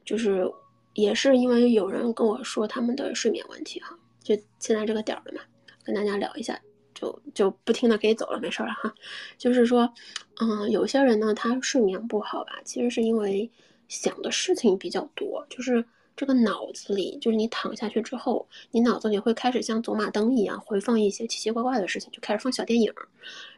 [0.05, 0.49] 就是
[0.95, 5.41] 也是因为有人跟我说他们的睡眠问题哈，就现在这个点儿了嘛，
[5.83, 6.61] 跟大家聊一下，
[6.97, 8.93] 就就不听了，可以走了，没事了哈。
[9.39, 9.93] 就是说，
[10.41, 13.49] 嗯，有些人呢，他睡眠不好吧，其实是因为
[13.87, 15.85] 想的事情比较多，就是
[16.17, 22.93] 这个脑子里，就是你躺下去之后，你脑子里会开始像走马灯一样回放一些奇奇怪怪的事情，就开始放小电影。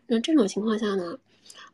[0.07, 1.17] 那这种情况下呢？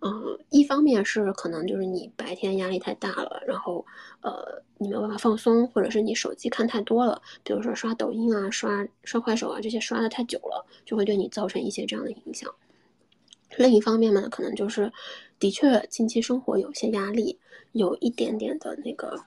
[0.00, 3.86] 嗯，一方面是可能就是你白天压力太大了，然后
[4.20, 12.52] 呃你没有办法放松，或者是你手机看太多了，比如说刷抖音啊、刷刷快手啊这些刷的太久了，就会对你造成一些这样的影响。
[13.56, 14.92] 另一方面呢，可能就是
[15.38, 17.38] 的确近期生活有些压力，
[17.72, 19.24] 有一点点的那个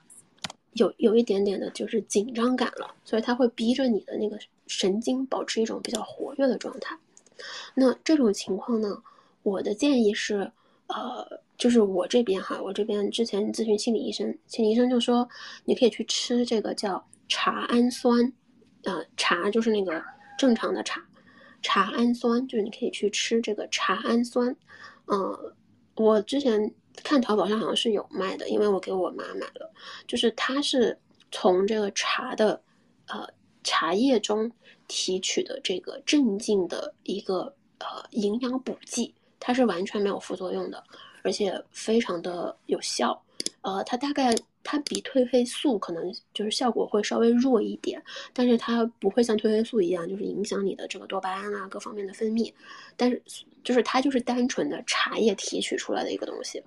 [0.74, 4.38] 有有一点点的就是紧张感了，所以它会逼着你的那个
[4.68, 6.98] 神经保持一种比较活跃的状态。
[7.74, 9.02] 那这种情况呢，
[9.48, 10.52] 我的建议是。
[10.88, 15.28] 呃，就是我这边哈，我这边之前咨询心理医生，心理医生就说
[15.66, 18.32] 你可以去吃这个叫茶氨酸，
[18.84, 20.02] 呃，茶就是那个
[20.40, 21.06] 正常的茶，
[21.62, 24.56] 茶氨酸就是你可以去吃这个茶氨酸，
[25.08, 25.54] 嗯，
[25.98, 29.70] 我之前看淘宝上好像是有卖的，因为我给我妈买了，
[30.08, 30.98] 就是它是
[31.34, 32.62] 从这个茶的
[33.08, 33.28] 呃
[33.62, 34.50] 茶叶中
[34.88, 39.14] 提取的这个镇静的一个呃营养补剂。
[39.40, 40.84] 它是完全没有副作用的，
[41.22, 43.22] 而且非常的有效。
[43.62, 48.02] 呃，它大概它比褪黑素可能就是效果会稍微弱一点，
[48.34, 52.52] 但是它不会像褪黑素一样就是影响你的这个多巴胺啊各方面的分泌。
[52.96, 53.22] 但是
[53.64, 56.62] 就是它就是单纯的茶叶提取出来的一个东西，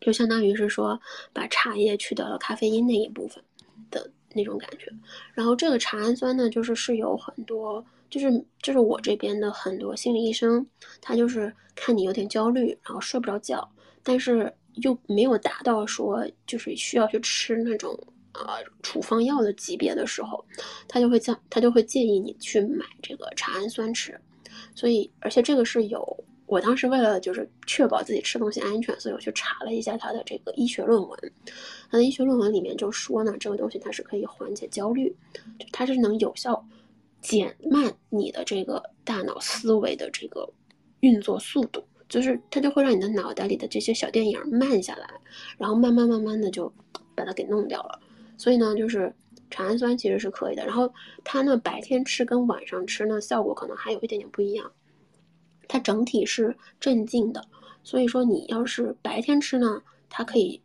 [0.00, 1.00] 就相当于是说
[1.32, 3.42] 把茶叶去掉了咖啡因那一部分
[3.90, 4.92] 的那种感觉。
[5.34, 7.84] 然后这个茶氨酸呢，就是是有很多。
[8.10, 10.66] 就是就是我这边的很多心理医生，
[11.00, 13.66] 他就是看你有点焦虑，然后睡不着觉，
[14.02, 17.96] 但是又没有达到说就是需要去吃那种
[18.32, 20.44] 呃处方药的级别的时候，
[20.88, 24.20] 他就会叫他就会建议你去买这个茶氨酸吃。
[24.74, 31.32] 所以而且这个是有，我当时为了就是确保自己吃东西安全，所以我去查了一下它的这个医学论文。
[31.90, 35.14] 它的医学论文里面就说呢，这个东西它是可以缓解焦虑，
[35.72, 36.64] 它是能有效。
[37.20, 40.52] 减慢你的这个大脑思维的这个
[41.00, 45.08] 运作速度，就是它就会让你的脑袋里的这些小电影慢下来，
[45.58, 46.72] 然后慢慢慢慢的就
[47.14, 48.00] 把它给弄掉了。
[48.36, 49.14] 所以呢，就是
[49.50, 50.64] 茶氨酸其实是可以的。
[50.64, 50.92] 然后
[51.22, 54.72] 它呢，白天吃跟晚上吃呢，效果可能还有一点点不一样。
[55.68, 57.44] 它整体是镇静的，
[57.84, 60.60] 所以说你要是白天吃呢，它可以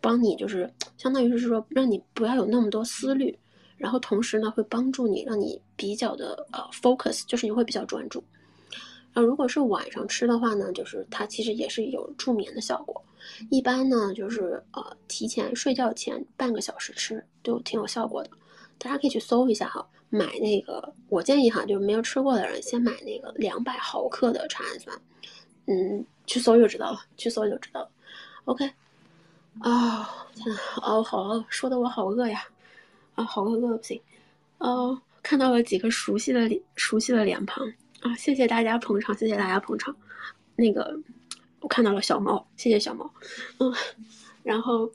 [0.00, 3.36] 帮你就是相当于是说让你不要有那么多思虑。
[3.76, 8.22] 然后同时呢，会帮助你，让你比较的呃 focus，就是你会比较专注。
[9.14, 13.02] 啊，如果是晚上吃的话呢，就是它其实也是有助眠的效果。
[13.50, 18.28] 一般呢，就是呃提前睡觉前半个小时吃，都挺有效果的。
[18.76, 25.00] 大家可以去搜一下哈，买那个，我建议哈，就是没有吃过的人先买那个两百毫克的茶氨酸。
[25.64, 27.90] 嗯，去搜就知道了，去搜就知道了。
[28.44, 28.70] OK，
[29.60, 32.44] 啊，天呐，哦，好饿，说的我好饿呀。
[33.16, 34.00] 啊，好饿饿的不行，
[34.58, 37.66] 哦，看到了几个熟悉的脸，熟悉的脸庞
[38.00, 38.14] 啊！
[38.16, 39.94] 谢谢大家捧场，谢谢大家捧场。
[40.56, 40.98] 那个，
[41.60, 43.10] 我看到了小猫，谢谢小猫。
[43.58, 43.72] 嗯，
[44.42, 44.90] 然后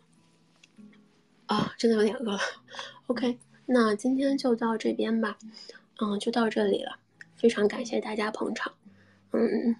[1.45, 2.39] 啊，真的有点饿了。
[3.07, 5.37] OK，那今天就到这边吧。
[6.01, 6.97] 嗯，就到这里了。
[7.37, 8.73] 非常感谢大家捧场，
[9.31, 9.75] 嗯，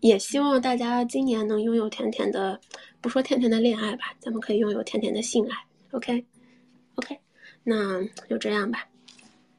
[0.00, 2.58] 也希望大家今年能拥有甜甜的，
[3.00, 5.56] 不说甜甜的恋爱吧，咱们可以拥有甜甜的性爱
[5.90, 7.20] ，OK，OK，
[7.64, 8.88] 那就这样吧，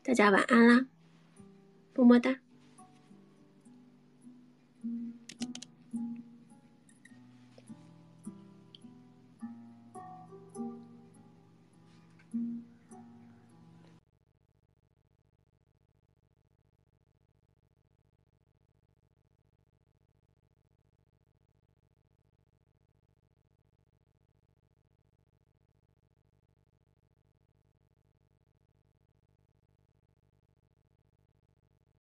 [0.09, 0.87] 大家晚安啦，
[1.93, 2.39] 么么哒。